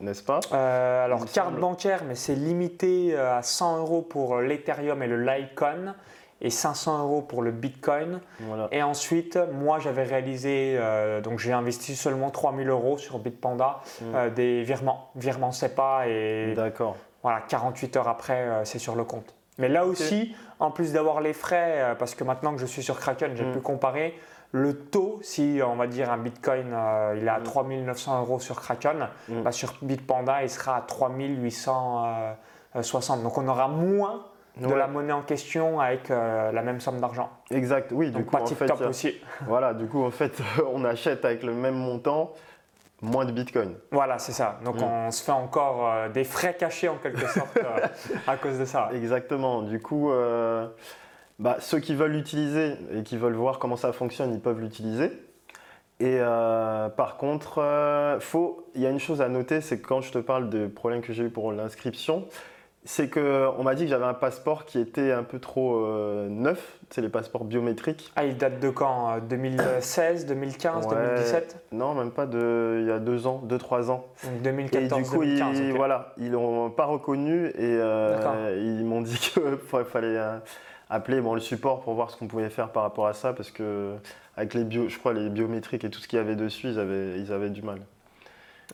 n'est-ce 0.00 0.22
pas? 0.22 0.40
Euh, 0.54 1.04
alors, 1.04 1.20
carte 1.26 1.48
semble. 1.48 1.60
bancaire, 1.60 2.00
mais 2.08 2.14
c'est 2.14 2.34
limité 2.34 3.10
euh, 3.14 3.36
à 3.36 3.42
100 3.42 3.78
euros 3.80 4.00
pour 4.00 4.36
euh, 4.36 4.42
l'Ethereum 4.42 5.02
et 5.02 5.06
le 5.06 5.22
Litecoin 5.22 5.94
et 6.42 6.48
500 6.50 7.00
euros 7.02 7.20
pour 7.22 7.42
le 7.42 7.50
Bitcoin. 7.50 8.20
Voilà. 8.40 8.68
Et 8.72 8.82
ensuite, 8.82 9.38
moi, 9.52 9.78
j'avais 9.78 10.04
réalisé, 10.04 10.76
euh, 10.78 11.20
donc 11.20 11.38
j'ai 11.38 11.52
investi 11.52 11.94
seulement 11.96 12.30
3000 12.30 12.68
euros 12.68 12.96
sur 12.98 13.18
Bitpanda, 13.18 13.80
Mm. 14.00 14.04
euh, 14.14 14.30
des 14.30 14.62
virements, 14.62 15.10
virements 15.16 15.52
SEPA 15.52 16.06
et 16.08 16.54
D'accord. 16.56 16.96
voilà, 17.22 17.40
48 17.48 17.96
heures 17.96 18.08
après, 18.08 18.40
euh, 18.40 18.64
c'est 18.64 18.78
sur 18.78 18.94
le 18.96 19.04
compte. 19.04 19.34
Mais 19.58 19.68
là 19.68 19.84
aussi, 19.84 20.34
en 20.58 20.70
plus 20.70 20.92
d'avoir 20.94 21.20
les 21.20 21.34
frais, 21.34 21.94
parce 21.98 22.14
que 22.14 22.24
maintenant 22.24 22.54
que 22.54 22.60
je 22.60 22.64
suis 22.66 22.82
sur 22.82 22.98
Kraken, 22.98 23.36
j'ai 23.36 23.44
Mm. 23.44 23.52
pu 23.52 23.60
comparer 23.60 24.18
le 24.52 24.74
taux, 24.74 25.18
si 25.22 25.60
on 25.64 25.76
va 25.76 25.86
dire 25.86 26.10
un 26.10 26.16
Bitcoin, 26.18 26.72
euh, 26.72 27.14
il 27.18 27.24
est 27.26 27.28
à 27.28 27.38
Mm. 27.40 27.44
3900 27.44 28.20
euros 28.22 28.40
sur 28.40 28.58
Kraken, 28.60 29.08
bah, 29.44 29.52
sur 29.52 29.74
Bitpanda, 29.82 30.42
il 30.42 30.48
sera 30.50 30.78
à 30.78 30.80
3860. 30.80 33.22
Donc 33.22 33.36
on 33.38 33.46
aura 33.48 33.68
moins 33.68 34.24
de 34.56 34.66
Ouais. 34.66 34.76
la 34.76 34.86
monnaie 34.86 35.12
en 35.12 35.22
question 35.22 35.80
avec 35.80 36.10
euh, 36.10 36.52
la 36.52 36.62
même 36.62 36.80
somme 36.80 37.00
d'argent. 37.00 37.30
Exact, 37.50 37.92
oui. 37.92 38.06
Du 38.10 38.18
Donc 38.18 38.26
coup, 38.26 38.36
pas 38.36 38.42
en 38.42 38.46
fait, 38.46 38.70
euh, 38.70 38.88
aussi. 38.88 39.14
voilà, 39.46 39.74
du 39.74 39.86
coup, 39.86 40.02
en 40.04 40.10
fait, 40.10 40.38
on 40.72 40.84
achète 40.84 41.24
avec 41.24 41.42
le 41.42 41.52
même 41.54 41.76
montant 41.76 42.32
moins 43.02 43.24
de 43.24 43.32
Bitcoin. 43.32 43.74
Voilà, 43.92 44.18
c'est 44.18 44.32
ça. 44.32 44.58
Donc 44.64 44.76
Mm. 44.80 44.84
on 44.84 45.10
se 45.10 45.22
fait 45.24 45.32
encore 45.32 45.88
euh, 45.90 46.08
des 46.08 46.24
frais 46.24 46.54
cachés 46.58 46.88
en 46.88 46.96
quelque 46.96 47.26
sorte 47.28 47.56
euh, 47.56 47.86
à 48.26 48.36
cause 48.36 48.58
de 48.58 48.64
ça. 48.64 48.90
Exactement. 48.92 49.62
Du 49.62 49.80
coup, 49.80 50.10
bah, 51.38 51.56
ceux 51.60 51.78
qui 51.80 51.94
veulent 51.94 52.12
l'utiliser 52.12 52.74
et 52.94 53.02
qui 53.02 53.16
veulent 53.16 53.34
voir 53.34 53.58
comment 53.58 53.76
ça 53.76 53.92
fonctionne, 53.92 54.32
ils 54.34 54.40
peuvent 54.40 54.60
l'utiliser. 54.60 55.10
Et 56.00 56.16
euh, 56.18 56.88
par 56.88 57.16
contre, 57.16 57.58
euh, 57.62 58.18
il 58.74 58.80
y 58.82 58.86
a 58.86 58.90
une 58.90 58.98
chose 58.98 59.20
à 59.22 59.28
noter, 59.28 59.60
c'est 59.60 59.80
que 59.80 59.86
quand 59.86 60.00
je 60.00 60.12
te 60.12 60.18
parle 60.18 60.48
de 60.48 60.66
problèmes 60.66 61.02
que 61.02 61.12
j'ai 61.12 61.24
eu 61.24 61.30
pour 61.30 61.52
l'inscription, 61.52 62.26
c'est 62.84 63.08
que 63.08 63.48
on 63.58 63.62
m'a 63.62 63.74
dit 63.74 63.84
que 63.84 63.90
j'avais 63.90 64.06
un 64.06 64.14
passeport 64.14 64.64
qui 64.64 64.78
était 64.78 65.12
un 65.12 65.22
peu 65.22 65.38
trop 65.38 65.84
euh, 65.84 66.28
neuf, 66.28 66.78
c'est 66.88 67.02
les 67.02 67.08
passeports 67.10 67.44
biométriques. 67.44 68.10
Ah, 68.16 68.24
il 68.24 68.36
date 68.38 68.58
de 68.58 68.70
quand 68.70 69.10
euh, 69.12 69.20
2016, 69.20 70.26
2015, 70.26 70.86
Ouais. 70.86 70.94
2017 70.94 71.66
Non, 71.72 71.94
même 71.94 72.10
pas 72.10 72.24
de, 72.26 72.78
il 72.80 72.88
y 72.88 72.90
a 72.90 72.98
deux 72.98 73.26
ans, 73.26 73.42
deux 73.44 73.58
trois 73.58 73.90
ans. 73.90 74.06
Donc 74.24 74.32
Et 74.36 74.42
2014, 74.44 75.02
du 75.02 75.08
coup, 75.08 75.24
2015. 75.24 75.58
ils, 75.58 75.70
ok. 75.72 75.76
voilà, 75.76 76.14
ils 76.16 76.30
l'ont 76.32 76.70
pas 76.70 76.86
reconnu 76.86 77.48
et 77.48 77.52
euh, 77.58 78.56
ils 78.58 78.84
m'ont 78.84 79.02
dit 79.02 79.18
qu'il 79.18 79.42
fallait 79.84 80.16
euh, 80.16 80.38
appeler 80.88 81.20
bon, 81.20 81.34
le 81.34 81.40
support 81.40 81.82
pour 81.82 81.92
voir 81.94 82.10
ce 82.10 82.16
qu'on 82.16 82.28
pouvait 82.28 82.48
faire 82.50 82.70
par 82.70 82.82
rapport 82.84 83.06
à 83.06 83.12
ça 83.12 83.34
parce 83.34 83.50
que 83.50 83.94
avec 84.36 84.54
les 84.54 84.64
bio, 84.64 84.88
je 84.88 84.98
crois 84.98 85.12
les 85.12 85.28
biométriques 85.28 85.84
et 85.84 85.90
tout 85.90 86.00
ce 86.00 86.08
qu'il 86.08 86.18
y 86.18 86.22
avait 86.22 86.34
dessus, 86.34 86.68
ils 86.68 86.78
avaient, 86.78 87.18
ils 87.20 87.30
avaient 87.30 87.50
du 87.50 87.60
mal. 87.62 87.80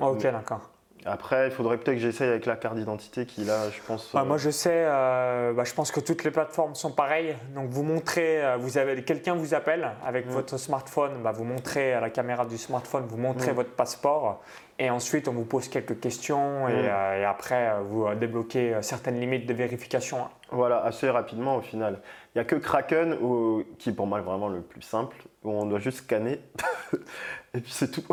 Ok, 0.01 0.23
d'accord. 0.23 0.71
Après, 1.07 1.47
il 1.47 1.51
faudrait 1.53 1.77
peut-être 1.79 1.97
que 1.97 2.03
j'essaye 2.03 2.29
avec 2.29 2.47
la 2.47 2.57
carte 2.57 2.75
d'identité 2.77 3.27
qui 3.27 3.45
là, 3.45 3.71
je 3.71 3.81
pense. 3.87 4.13
Ouais, 4.13 4.21
euh, 4.21 4.25
moi 4.25 4.39
je 4.39 4.51
sais, 4.51 4.71
euh, 4.87 5.53
bah, 5.53 5.65
je 5.65 5.73
pense 5.73 5.91
que 5.93 6.01
toutes 6.01 6.25
les 6.25 6.31
plateformes 6.31 6.75
sont 6.75 6.91
pareilles. 6.91 7.37
Donc 7.55 7.69
vous 7.71 7.83
montrez, 7.85 8.45
euh, 8.45 8.57
vous 8.57 8.77
avez 8.79 9.03
quelqu'un 9.05 9.35
vous 9.35 9.55
appelle 9.55 9.91
avec 10.05 10.27
Mm. 10.27 10.31
votre 10.31 10.57
smartphone, 10.59 11.13
bah, 11.23 11.33
vous 11.33 11.45
montrez 11.45 11.93
à 11.93 12.01
la 12.01 12.11
caméra 12.11 12.45
du 12.45 12.59
smartphone, 12.59 13.05
vous 13.07 13.17
montrez 13.19 13.53
Mm. 13.53 13.57
votre 13.57 13.71
passeport 13.71 14.43
et 14.79 14.91
ensuite 14.91 15.29
on 15.29 15.33
vous 15.33 15.45
pose 15.45 15.69
quelques 15.69 16.01
questions 16.01 16.69
et, 16.69 16.73
Mm. 16.73 16.87
euh, 16.89 17.21
et 17.21 17.25
après 17.25 17.73
vous 17.85 18.13
débloquez 18.15 18.77
certaines 18.83 19.21
limites 19.21 19.47
de 19.47 19.55
vérification. 19.55 20.19
Voilà, 20.51 20.83
assez 20.83 21.09
rapidement 21.09 21.57
au 21.57 21.61
final. 21.63 22.01
Il 22.35 22.39
n'y 22.39 22.43
a 22.43 22.45
que 22.45 22.57
Kraken 22.57 23.15
où- 23.23 23.63
qui 23.79 23.91
est 23.91 23.93
pour 23.95 24.07
moi 24.07 24.21
vraiment 24.21 24.49
le 24.49 24.61
plus 24.61 24.83
simple, 24.83 25.17
où 25.45 25.51
on 25.53 25.67
doit 25.67 25.79
juste 25.79 25.99
scanner 25.99 26.41
et 27.55 27.61
puis 27.61 27.73
c'est 27.73 27.91
tout. 27.91 28.05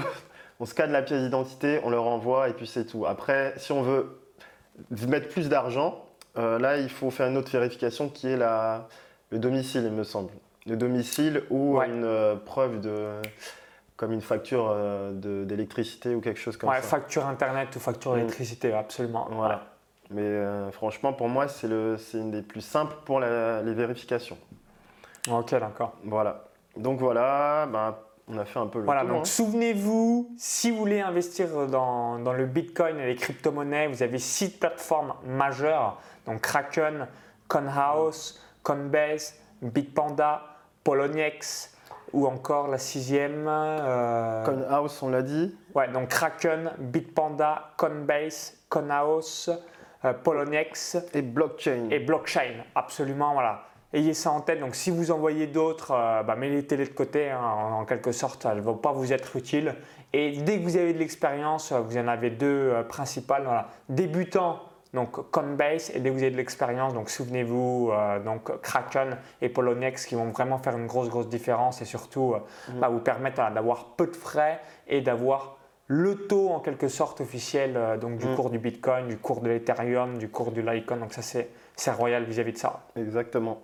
On 0.60 0.66
scanne 0.66 0.92
la 0.92 1.02
pièce 1.02 1.22
d'identité, 1.22 1.80
on 1.84 1.89
le 1.89 2.00
renvoie 2.00 2.50
et 2.50 2.54
puis 2.54 2.68
c'est 2.68 2.86
tout. 2.86 3.06
Après, 3.06 3.54
si 3.58 3.72
on 3.72 3.82
veut 3.82 4.20
mettre 5.08 5.28
plus 5.30 5.50
d'argent, 5.50 6.06
euh, 6.38 6.58
là 6.60 6.78
il 6.78 6.89
faut 6.89 7.10
faire 7.12 7.28
une 7.28 7.38
autre 7.38 7.52
vérification 7.52 8.10
qui 8.10 8.28
est 8.28 8.38
la, 8.38 8.88
le 9.30 9.39
domicile, 9.39 9.84
il 9.86 9.92
me 9.92 10.04
semble. 10.04 10.32
Le 10.66 10.76
domicile 10.78 11.44
ou 11.50 11.78
Ouais. 11.78 11.88
une 11.89 12.06
euh, 12.06 12.36
preuve 12.36 12.80
de. 12.80 13.22
comme 13.98 14.12
une 14.12 14.22
facture 14.22 14.70
euh, 14.72 15.12
d'électricité 15.46 16.16
ou 16.16 16.22
quelque 16.22 16.39
chose 16.39 16.58
comme 16.58 16.70
Ouais, 16.70 16.78
ça. 16.82 16.88
facture 16.88 17.26
internet 17.28 17.76
ou 17.76 17.80
facture 17.80 18.13
Mm. 18.13 18.16
d'électricité, 18.18 18.74
absolument. 18.74 19.28
Voilà. 19.32 19.66
Mais 20.10 20.39
franchement, 20.72 21.13
pour 21.13 21.28
moi, 21.30 21.48
c'est 21.48 21.68
une 21.68 22.32
des 22.32 22.42
plus 22.42 22.62
simples 22.62 22.96
pour 23.06 23.20
la- 23.20 23.62
les 23.62 23.74
vérifications. 23.74 24.38
Ok, 25.30 25.52
d'accord. 25.52 25.94
Voilà. 26.04 26.44
Donc 26.78 27.00
voilà, 27.00 27.68
ben, 27.72 27.96
on 28.28 28.38
a 28.38 28.46
fait 28.46 28.60
un 28.60 28.68
peu 28.68 28.80
le 28.80 28.86
Voilà, 28.86 29.02
tour. 29.02 29.10
donc 29.12 29.22
hein. 29.22 29.26
souvenez-vous, 29.26 30.34
si 30.38 30.72
vous 30.72 30.78
voulez 30.78 31.02
investir 31.02 31.68
dans, 31.68 32.20
dans 32.20 32.34
le 32.34 32.46
Bitcoin 32.46 33.00
et 33.00 33.06
les 33.08 33.16
crypto-monnaies, 33.16 33.88
vous 33.88 34.02
avez 34.04 34.20
six 34.20 34.50
plateformes 34.50 35.14
majeures, 35.26 36.00
donc 36.26 36.42
Kraken, 36.42 37.08
Conhouse, 37.48 38.42
Coinbase, 38.64 39.36
Bitpanda, 39.62 40.42
Poloniex 40.84 41.70
ou 42.14 42.28
encore 42.28 42.68
la 42.68 42.78
sixième. 42.78 43.46
euh, 43.48 44.44
Conhouse, 44.46 45.02
on 45.04 45.10
l'a 45.10 45.22
dit. 45.22 45.56
ouais, 45.76 45.88
donc 45.90 46.10
Kraken, 46.10 46.72
Bitpanda, 46.78 47.72
Coinbase, 47.78 48.58
Conhouse, 48.70 49.50
euh, 50.06 50.14
Poloniex 50.14 50.98
Et 51.14 51.22
blockchain. 51.22 51.88
et 51.92 52.00
blockchain, 52.00 52.64
absolument, 52.76 53.34
voilà. 53.34 53.64
Ayez 53.93 54.13
ça 54.13 54.32
en 54.32 54.41
tête. 54.41 54.60
Donc, 54.60 54.75
si 54.75 54.89
vous 54.91 55.12
envoyez 55.12 55.47
d'autres, 55.47 55.91
euh, 55.91 56.23
bah, 56.23 56.36
mettez-les 56.36 56.86
de 56.86 56.93
côté. 56.93 57.29
hein, 57.29 57.39
en, 57.39 57.82
en 57.82 57.86
quelque 57.86 58.12
sorte, 58.12 58.45
elles 58.45 58.58
ne 58.58 58.62
vont 58.62 58.75
pas 58.77 58.91
vous 58.91 59.13
être 59.13 59.36
utiles. 59.36 59.75
Et 60.13 60.32
dès 60.38 60.58
que 60.60 60.63
vous 60.63 60.77
avez 60.77 60.93
de 60.93 60.99
l'expérience, 60.99 61.71
euh, 61.71 61.79
vous 61.79 61.97
en 61.97 62.08
avez 62.08 62.29
deux 62.32 62.71
euh, 62.71 62.84
principales. 62.84 63.43
Voilà. 63.43 63.67
Débutant, 63.89 64.60
donc 64.93 65.29
Coinbase, 65.32 65.91
et 65.95 65.99
dès 65.99 66.10
que 66.10 66.13
vous 66.15 66.21
avez 66.21 66.32
de 66.32 66.38
l'expérience, 66.38 66.93
donc 66.93 67.10
souvenez-vous, 67.10 67.89
euh, 67.91 68.19
donc 68.19 68.60
Kraken 68.62 69.17
et 69.41 69.49
Poloniex 69.49 70.06
qui 70.06 70.15
vont 70.15 70.25
vraiment 70.29 70.58
faire 70.60 70.77
une 70.77 70.86
grosse, 70.88 71.10
grosse 71.10 71.29
différence 71.29 71.82
et 71.82 71.86
surtout 71.86 72.36
Mhm. 72.69 72.79
bah, 72.79 72.89
vous 72.89 72.99
permettre 72.99 73.38
voilà, 73.38 73.51
d'avoir 73.51 73.86
peu 73.95 74.06
de 74.08 74.15
frais 74.15 74.60
et 74.88 75.01
d'avoir 75.01 75.58
le 75.88 76.15
taux 76.27 76.49
en 76.49 76.60
quelque 76.60 76.88
sorte 76.88 77.21
officiel 77.21 77.73
euh, 77.75 77.97
donc 77.97 78.17
du 78.17 78.25
Mhm. 78.27 78.36
cours 78.36 78.49
du 78.51 78.60
Bitcoin, 78.60 79.08
du 79.08 79.17
cours 79.17 79.41
de 79.41 79.49
l'Ethereum, 79.49 80.17
du 80.19 80.29
cours 80.29 80.51
du 80.51 80.62
Litecoin. 80.62 80.97
Donc 80.97 81.13
ça 81.13 81.21
c'est 81.23 81.49
c'est 81.75 81.91
royal 81.91 82.23
vis-à-vis 82.25 82.53
de 82.53 82.58
ça. 82.60 82.82
Exactement. 82.95 83.62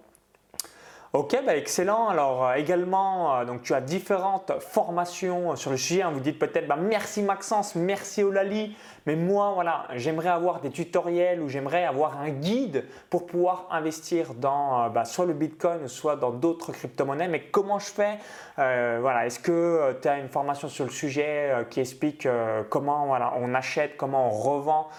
Ok, 1.12 1.36
bah 1.43 1.56
excellent. 1.56 2.08
Alors 2.08 2.45
euh, 2.45 2.54
également, 2.54 3.36
euh, 3.39 3.43
donc 3.43 3.63
tu 3.63 3.74
as 3.74 3.82
différentes 3.82 4.52
formations 4.60 5.54
euh, 5.54 5.56
sur 5.56 5.72
le 5.72 5.78
sujet. 5.78 6.04
hein. 6.04 6.12
Vous 6.13 6.19
dites 6.19 6.38
peut-être, 6.38 6.67
bah, 6.67 6.76
merci 6.80 7.24
Maxence, 7.24 7.74
merci 7.74 8.22
Olali, 8.22 8.78
mais 9.08 9.15
moi, 9.15 9.54
voilà, 9.56 9.88
j'aimerais 9.95 10.30
avoir 10.30 10.62
des 10.62 10.69
tutoriels 10.69 11.41
ou 11.41 11.50
j'aimerais 11.50 11.84
avoir 11.84 12.22
un 12.22 12.30
guide 12.30 12.86
pour 13.10 13.26
pouvoir 13.26 13.65
investir 13.72 14.36
dans 14.36 14.88
bah, 14.91 15.04
soit 15.04 15.26
le 15.26 15.34
Bitcoin, 15.34 15.88
soit 15.88 16.15
dans 16.15 16.30
d'autres 16.30 16.72
crypto-monnaies. 16.74 17.28
Mais 17.28 17.41
comment 17.41 17.80
je 17.80 17.88
fais 17.88 18.19
Voilà, 18.58 19.26
est-ce 19.26 19.39
que 19.39 19.98
tu 20.00 20.08
as 20.08 20.19
une 20.19 20.30
formation 20.30 20.67
sur 20.67 20.86
le 20.86 20.91
sujet 20.91 21.65
qui 21.72 21.80
explique 21.80 22.28
comment 22.69 23.08
voilà, 23.08 23.34
on 23.38 23.56
achète, 23.56 23.98
comment 23.98 24.28
on 24.28 24.32
revend, 24.32 24.89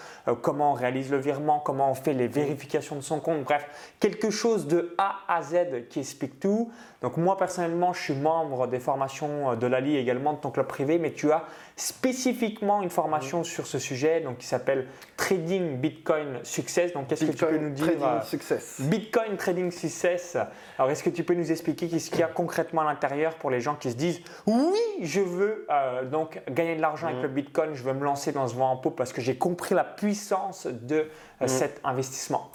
comment 0.41 0.71
on 0.71 0.73
réalise 0.73 1.09
le 1.09 1.17
virement, 1.17 1.59
comment 1.59 1.89
on 1.91 1.95
fait 1.95 2.13
les 2.13 2.27
vérifications 2.27 2.97
de 2.97 3.01
son 3.01 3.21
compte, 3.21 3.43
bref, 3.43 3.65
quelque 4.01 4.29
chose 4.29 4.67
de 4.67 4.93
A 4.97 5.19
à 5.29 5.41
Z 5.41 5.87
qui 5.89 6.00
explique 6.01 6.39
tout. 6.39 6.71
Donc 7.01 7.17
moi 7.17 7.37
personnellement, 7.37 7.93
je 7.93 8.01
suis 8.01 8.13
membre 8.13 8.67
des 8.67 8.79
formations 8.79 9.51
euh, 9.51 9.55
de 9.55 9.65
l'ALI 9.67 9.95
également 9.97 10.33
de 10.33 10.37
ton 10.39 10.51
club 10.51 10.67
privé, 10.67 10.99
mais 10.99 11.11
tu 11.13 11.31
as 11.31 11.43
spécifiquement 11.75 12.81
une 12.81 12.89
formation 12.89 13.43
sur 13.43 13.67
ce 13.67 13.79
sujet 13.79 14.21
donc 14.21 14.37
qui 14.39 14.45
s'appelle 14.47 14.87
Trading 15.17 15.77
Bitcoin 15.77 16.39
Success. 16.43 16.93
Donc 16.93 17.07
qu'est-ce 17.07 17.25
que 17.25 17.31
tu 17.31 17.45
peux 17.45 17.57
nous 17.57 17.69
dire 17.69 17.85
Trading 17.87 18.03
euh, 18.03 18.21
Success. 18.21 18.75
Bitcoin 18.81 19.37
Trading 19.37 19.71
Success. 19.71 20.37
Alors, 20.77 20.89
est-ce 20.91 21.03
que 21.03 21.09
tu 21.09 21.23
peux 21.23 21.33
nous 21.35 21.51
expliquer 21.51 21.87
qu'est-ce 21.87 22.09
qu'il 22.09 22.19
y 22.19 22.23
a 22.23 22.27
concrètement 22.27 22.81
à 22.81 22.85
l'intérieur 22.85 23.35
pour 23.35 23.49
les 23.51 23.61
gens 23.61 23.75
qui 23.75 23.91
se 23.91 23.95
disent 23.95 24.21
oui, 24.47 24.79
je 25.01 25.21
veux 25.21 25.65
euh, 25.69 26.05
donc 26.05 26.41
gagner 26.49 26.75
de 26.75 26.81
l'argent 26.81 27.07
avec 27.07 27.17
Mhm. 27.17 27.23
le 27.23 27.29
Bitcoin, 27.29 27.69
je 27.75 27.83
veux 27.83 27.93
me 27.93 28.03
lancer 28.03 28.31
dans 28.31 28.47
ce 28.47 28.55
vent 28.55 28.71
en 28.71 28.77
pot 28.77 28.91
parce 28.91 29.13
que 29.13 29.21
j'ai 29.21 29.37
compris 29.37 29.75
la 29.75 29.83
puissance 29.83 30.65
de 30.67 30.95
euh, 30.95 31.05
Mhm. 31.41 31.47
cet 31.47 31.81
investissement. 31.83 32.49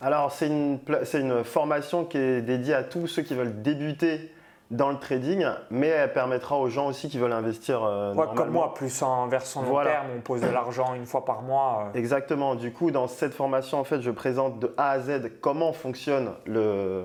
Alors, 0.00 0.30
c'est 0.30 0.46
une, 0.46 0.78
une 1.14 1.44
formation 1.44 2.04
qui 2.04 2.18
est 2.18 2.40
dédiée 2.42 2.74
à 2.74 2.84
tous 2.84 3.06
ceux 3.08 3.22
qui 3.22 3.34
veulent 3.34 3.62
débuter 3.62 4.32
dans 4.70 4.90
le 4.90 4.98
trading, 4.98 5.46
mais 5.70 5.86
elle 5.88 6.12
permettra 6.12 6.56
aux 6.58 6.68
gens 6.68 6.86
aussi 6.88 7.08
qui 7.08 7.18
veulent 7.18 7.32
investir 7.32 7.82
euh, 7.82 8.12
Ouais, 8.14 8.26
comme 8.36 8.50
moi, 8.50 8.74
plus 8.74 9.02
en 9.02 9.26
version 9.26 9.62
long 9.62 9.68
Voilà. 9.70 9.90
terme, 9.92 10.06
on 10.18 10.20
pose 10.20 10.42
de 10.42 10.46
l'argent 10.48 10.94
une 10.94 11.06
fois 11.06 11.24
par 11.24 11.40
mois. 11.40 11.86
euh. 11.94 11.98
Exactement. 11.98 12.54
Du 12.54 12.70
coup, 12.70 12.90
dans 12.90 13.06
cette 13.08 13.32
formation, 13.32 13.80
en 13.80 13.84
fait, 13.84 14.02
je 14.02 14.10
présente 14.10 14.58
de 14.60 14.74
A 14.76 14.90
à 14.90 15.00
Z 15.00 15.32
comment 15.40 15.72
fonctionne 15.72 16.32
le, 16.44 17.04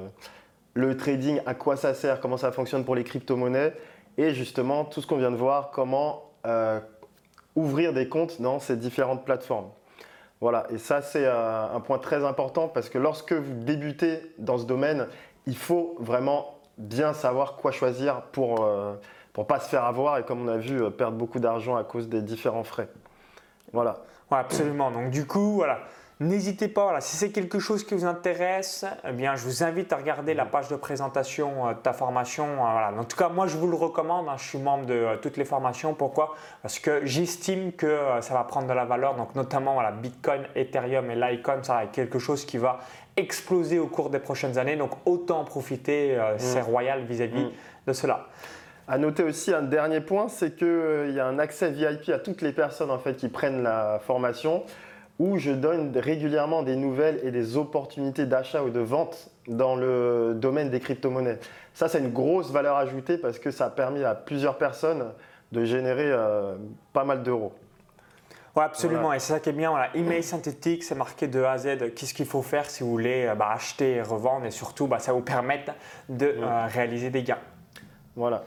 le 0.74 0.98
trading, 0.98 1.40
à 1.46 1.54
quoi 1.54 1.78
ça 1.78 1.94
sert, 1.94 2.20
comment 2.20 2.38
ça 2.38 2.52
fonctionne 2.52 2.84
pour 2.84 2.96
les 2.96 3.06
crypto-monnaies 3.06 3.74
et 4.18 4.32
justement 4.34 4.84
tout 4.86 5.02
ce 5.02 5.08
qu'on 5.08 5.18
vient 5.18 5.32
de 5.32 5.38
voir, 5.38 5.72
comment 5.72 6.32
euh, 6.46 6.80
ouvrir 7.56 7.94
des 7.94 8.10
comptes 8.10 8.42
dans 8.42 8.60
ces 8.60 8.76
différentes 8.76 9.24
plateformes. 9.26 9.70
Voilà, 10.44 10.66
et 10.70 10.78
ça 10.78 11.02
c'est 11.02 11.26
euh, 11.26 11.74
un 11.74 11.80
point 11.80 12.00
très 12.00 12.26
important 12.26 12.68
parce 12.68 12.90
que 12.90 12.98
lorsque 12.98 13.32
vous 13.32 13.54
débutez 13.54 14.20
dans 14.40 14.58
ce 14.58 14.66
domaine, 14.66 15.08
il 15.46 15.56
faut 15.56 15.96
vraiment 16.00 16.60
bien 16.78 17.14
savoir 17.14 17.56
quoi 17.56 17.72
choisir 17.72 18.24
pour 18.34 18.60
ne 19.38 19.44
pas 19.46 19.62
se 19.62 19.70
faire 19.70 19.86
avoir 19.86 20.18
et 20.18 20.24
comme 20.24 20.42
on 20.42 20.50
a 20.50 20.58
vu, 20.58 20.84
euh, 20.84 20.90
perdre 20.90 21.18
beaucoup 21.18 21.40
d'argent 21.40 21.78
à 21.78 21.86
cause 21.86 22.10
des 22.10 22.22
différents 22.22 22.66
frais. 22.66 22.90
Voilà. 23.72 24.04
Ouais, 24.32 24.38
absolument. 24.38 24.92
Donc 24.92 25.12
du 25.12 25.26
coup, 25.26 25.54
voilà, 25.54 25.80
N'hésitez 26.20 26.68
pas, 26.68 26.84
voilà, 26.84 27.02
si 27.02 27.18
c'est 27.18 27.32
quelque 27.32 27.58
chose 27.60 27.84
qui 27.84 27.96
vous 27.96 28.06
intéresse, 28.06 28.86
eh 29.08 29.12
bien, 29.12 29.36
je 29.36 29.44
vous 29.46 29.64
invite 29.64 29.92
à 29.92 29.98
regarder 29.98 30.34
la 30.36 30.46
page 30.46 30.68
de 30.70 30.76
présentation 30.76 31.68
euh, 31.68 31.74
de 31.74 31.80
ta 31.80 31.92
formation. 31.92 32.46
euh, 32.46 32.56
voilà. 32.72 32.94
En 32.98 33.04
tout 33.04 33.18
cas, 33.18 33.30
moi, 33.30 33.48
je 33.48 33.58
vous 33.58 33.68
le 33.68 33.76
recommande. 33.76 34.28
hein, 34.30 34.36
je 34.38 34.44
suis 34.48 34.58
membre 34.60 34.86
de 34.86 34.94
euh, 34.94 35.16
toutes 35.18 35.38
les 35.38 35.44
formations. 35.46 35.94
Pourquoi? 35.96 36.36
Parce 36.62 36.78
que 36.80 37.04
j'estime 37.06 37.72
que 37.74 37.98
ça 38.22 38.34
va 38.36 38.44
prendre 38.44 38.68
de 38.68 38.74
la 38.74 38.86
valeur. 38.86 39.16
Donc, 39.16 39.34
notamment, 39.36 39.74
voilà, 39.74 39.92
Bitcoin, 39.92 40.44
Ethereum 40.56 41.10
et 41.10 41.16
Litecoin, 41.16 41.64
ça 41.64 41.74
va 41.74 41.84
être 41.86 41.92
quelque 41.92 42.20
chose 42.20 42.46
qui 42.46 42.58
va 42.60 42.80
exploser 43.18 43.80
au 43.80 43.88
cours 43.88 44.10
des 44.10 44.20
prochaines 44.20 44.58
années. 44.60 44.76
Donc, 44.76 44.92
autant 45.06 45.42
en 45.42 45.46
profiter. 45.46 46.16
euh, 46.18 46.36
C'est 46.38 46.62
royal 46.62 47.04
vis-à-vis 47.06 47.46
Mm. 47.46 47.52
de 47.88 47.94
cela. 47.94 48.28
À 48.88 48.98
noter 48.98 49.24
aussi 49.24 49.54
un 49.54 49.62
dernier 49.64 50.02
point, 50.02 50.28
c'est 50.28 50.56
qu'il 50.56 51.12
y 51.16 51.20
a 51.20 51.26
un 51.26 51.40
accès 51.40 51.72
VIP 51.72 52.10
à 52.10 52.20
toutes 52.20 52.42
les 52.42 52.52
personnes 52.52 52.92
en 52.92 53.00
fait, 53.00 53.16
qui 53.16 53.30
prennent 53.30 53.64
la 53.64 54.00
formation 54.06 54.64
où 55.20 55.38
je 55.38 55.52
donne 55.52 55.96
régulièrement 55.96 56.64
des 56.64 56.76
nouvelles 56.76 57.20
et 57.24 57.32
des 57.32 57.56
opportunités 57.58 58.26
d'achat 58.26 58.64
ou 58.64 58.70
de 58.70 58.80
vente 58.80 59.30
dans 59.48 59.76
le 59.76 60.34
domaine 60.36 60.70
des 60.70 60.80
crypto-monnaies. 60.80 61.40
Ça, 61.74 61.88
c'est 61.88 62.00
une 62.00 62.12
grosse 62.12 62.52
valeur 62.52 62.78
ajoutée 62.78 63.18
parce 63.18 63.40
que 63.40 63.52
ça 63.52 63.66
a 63.66 63.70
permis 63.70 64.04
à 64.04 64.16
plusieurs 64.16 64.58
personnes 64.58 65.06
de 65.52 65.66
générer 65.66 66.10
euh, 66.12 66.56
pas 66.94 67.04
mal 67.04 67.24
d'euros. 67.24 67.54
Ouais, 68.56 68.64
absolument. 68.64 69.14
Et 69.14 69.20
c'est 69.20 69.34
ça 69.34 69.40
qui 69.40 69.50
est 69.50 69.54
bien. 69.54 69.72
Voilà. 69.72 69.96
Email 69.96 70.22
synthétique, 70.22 70.84
c'est 70.84 70.96
marqué 70.96 71.28
de 71.28 71.42
A 71.42 71.54
à 71.54 71.58
Z. 71.58 71.94
Qu'est-ce 71.96 72.14
qu'il 72.14 72.28
faut 72.28 72.44
faire 72.44 72.70
si 72.70 72.84
vous 72.84 72.92
voulez 72.92 73.26
euh, 73.26 73.36
bah, 73.36 73.50
acheter 73.52 73.94
et 73.94 74.02
revendre. 74.02 74.46
Et 74.46 74.52
surtout, 74.52 74.88
bah, 74.88 75.00
ça 75.00 75.14
vous 75.14 75.22
permettre 75.22 75.74
de 76.10 76.28
euh, 76.38 76.66
réaliser 76.68 77.10
des 77.10 77.24
gains. 77.24 77.40
Voilà. 78.16 78.44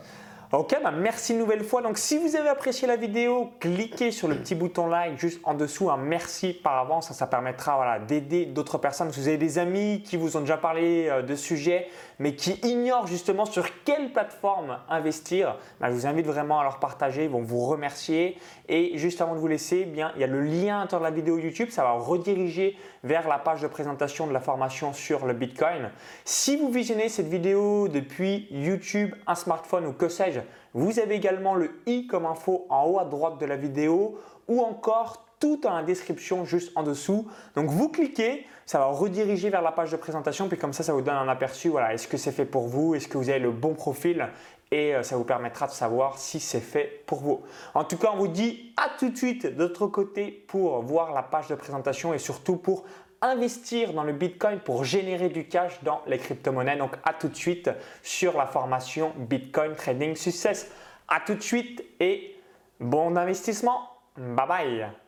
Ok, 0.52 0.76
bah 0.80 0.92
merci 0.92 1.32
une 1.32 1.40
nouvelle 1.40 1.64
fois. 1.64 1.82
Donc, 1.82 1.98
si 1.98 2.18
vous 2.18 2.36
avez 2.36 2.48
apprécié 2.48 2.86
la 2.86 2.94
vidéo, 2.94 3.50
cliquez 3.58 4.12
sur 4.12 4.28
le 4.28 4.36
petit 4.36 4.54
bouton 4.54 4.86
like 4.86 5.18
juste 5.18 5.40
en 5.42 5.54
dessous. 5.54 5.90
Un 5.90 5.96
merci 5.96 6.52
par 6.52 6.78
avance. 6.78 7.12
Ça, 7.12 7.26
permettra 7.26 7.74
voilà, 7.74 7.98
d'aider 7.98 8.46
d'autres 8.46 8.78
personnes. 8.78 9.10
Si 9.12 9.18
vous 9.18 9.26
avez 9.26 9.38
des 9.38 9.58
amis 9.58 10.04
qui 10.04 10.16
vous 10.16 10.36
ont 10.36 10.40
déjà 10.40 10.56
parlé 10.56 11.08
euh, 11.08 11.22
de 11.22 11.34
sujets, 11.34 11.88
mais 12.18 12.34
qui 12.34 12.52
ignorent 12.62 13.06
justement 13.06 13.44
sur 13.44 13.66
quelle 13.84 14.12
plateforme 14.12 14.78
investir, 14.88 15.56
bah, 15.80 15.88
je 15.90 15.94
vous 15.94 16.06
invite 16.06 16.26
vraiment 16.26 16.60
à 16.60 16.62
leur 16.62 16.78
partager. 16.78 17.24
Ils 17.24 17.30
vont 17.30 17.42
vous 17.42 17.64
remercier. 17.66 18.38
Et 18.68 18.96
juste 18.96 19.20
avant 19.20 19.34
de 19.34 19.40
vous 19.40 19.48
laisser, 19.48 19.80
eh 19.82 19.90
bien, 19.90 20.12
il 20.14 20.20
y 20.20 20.24
a 20.24 20.28
le 20.28 20.40
lien 20.40 20.80
à 20.80 20.86
de 20.86 21.02
la 21.02 21.10
vidéo 21.10 21.38
YouTube. 21.38 21.68
Ça 21.70 21.82
va 21.82 21.92
rediriger 21.92 22.76
vers 23.04 23.28
la 23.28 23.38
page 23.38 23.62
de 23.62 23.66
présentation 23.66 24.26
de 24.26 24.32
la 24.32 24.40
formation 24.40 24.92
sur 24.92 25.26
le 25.26 25.34
Bitcoin. 25.34 25.90
Si 26.24 26.56
vous 26.56 26.70
visionnez 26.70 27.08
cette 27.08 27.28
vidéo 27.28 27.88
depuis 27.88 28.48
YouTube, 28.50 29.14
un 29.26 29.34
smartphone 29.34 29.86
ou 29.86 29.92
que 29.92 30.08
sais-je, 30.08 30.40
vous 30.72 30.98
avez 30.98 31.14
également 31.14 31.54
le 31.54 31.80
i 31.86 32.06
comme 32.06 32.26
info 32.26 32.66
en 32.68 32.86
haut 32.86 32.98
à 32.98 33.04
droite 33.04 33.38
de 33.38 33.46
la 33.46 33.56
vidéo 33.56 34.18
ou 34.48 34.60
encore 34.60 35.25
tout 35.38 35.60
la 35.64 35.82
description 35.82 36.44
juste 36.44 36.72
en 36.76 36.82
dessous. 36.82 37.28
Donc 37.54 37.70
vous 37.70 37.88
cliquez, 37.88 38.46
ça 38.64 38.78
va 38.78 38.86
rediriger 38.86 39.50
vers 39.50 39.62
la 39.62 39.72
page 39.72 39.92
de 39.92 39.96
présentation, 39.96 40.48
puis 40.48 40.58
comme 40.58 40.72
ça, 40.72 40.82
ça 40.82 40.92
vous 40.92 41.02
donne 41.02 41.16
un 41.16 41.28
aperçu. 41.28 41.68
Voilà, 41.68 41.94
est-ce 41.94 42.08
que 42.08 42.16
c'est 42.16 42.32
fait 42.32 42.44
pour 42.44 42.68
vous 42.68 42.94
Est-ce 42.94 43.08
que 43.08 43.18
vous 43.18 43.28
avez 43.28 43.38
le 43.38 43.50
bon 43.50 43.74
profil 43.74 44.28
et 44.72 44.94
euh, 44.94 45.02
ça 45.02 45.16
vous 45.16 45.24
permettra 45.24 45.66
de 45.66 45.72
savoir 45.72 46.18
si 46.18 46.40
c'est 46.40 46.60
fait 46.60 47.04
pour 47.06 47.20
vous. 47.20 47.42
En 47.74 47.84
tout 47.84 47.96
cas, 47.96 48.10
on 48.12 48.16
vous 48.16 48.28
dit 48.28 48.72
à 48.76 48.90
tout 48.98 49.10
de 49.10 49.16
suite 49.16 49.46
de 49.46 49.62
l'autre 49.62 49.86
côté 49.86 50.44
pour 50.48 50.82
voir 50.82 51.12
la 51.12 51.22
page 51.22 51.48
de 51.48 51.54
présentation 51.54 52.12
et 52.12 52.18
surtout 52.18 52.56
pour 52.56 52.84
investir 53.22 53.92
dans 53.92 54.02
le 54.02 54.12
Bitcoin 54.12 54.60
pour 54.60 54.84
générer 54.84 55.28
du 55.28 55.46
cash 55.46 55.82
dans 55.82 56.02
les 56.06 56.18
crypto-monnaies. 56.18 56.76
Donc 56.76 56.92
à 57.04 57.12
tout 57.14 57.28
de 57.28 57.36
suite 57.36 57.70
sur 58.02 58.36
la 58.36 58.46
formation 58.46 59.12
Bitcoin 59.16 59.74
Trading 59.74 60.16
Success. 60.16 60.70
À 61.08 61.20
tout 61.20 61.34
de 61.34 61.42
suite 61.42 61.84
et 62.00 62.36
bon 62.80 63.16
investissement. 63.16 63.90
Bye 64.16 64.48
bye. 64.48 65.05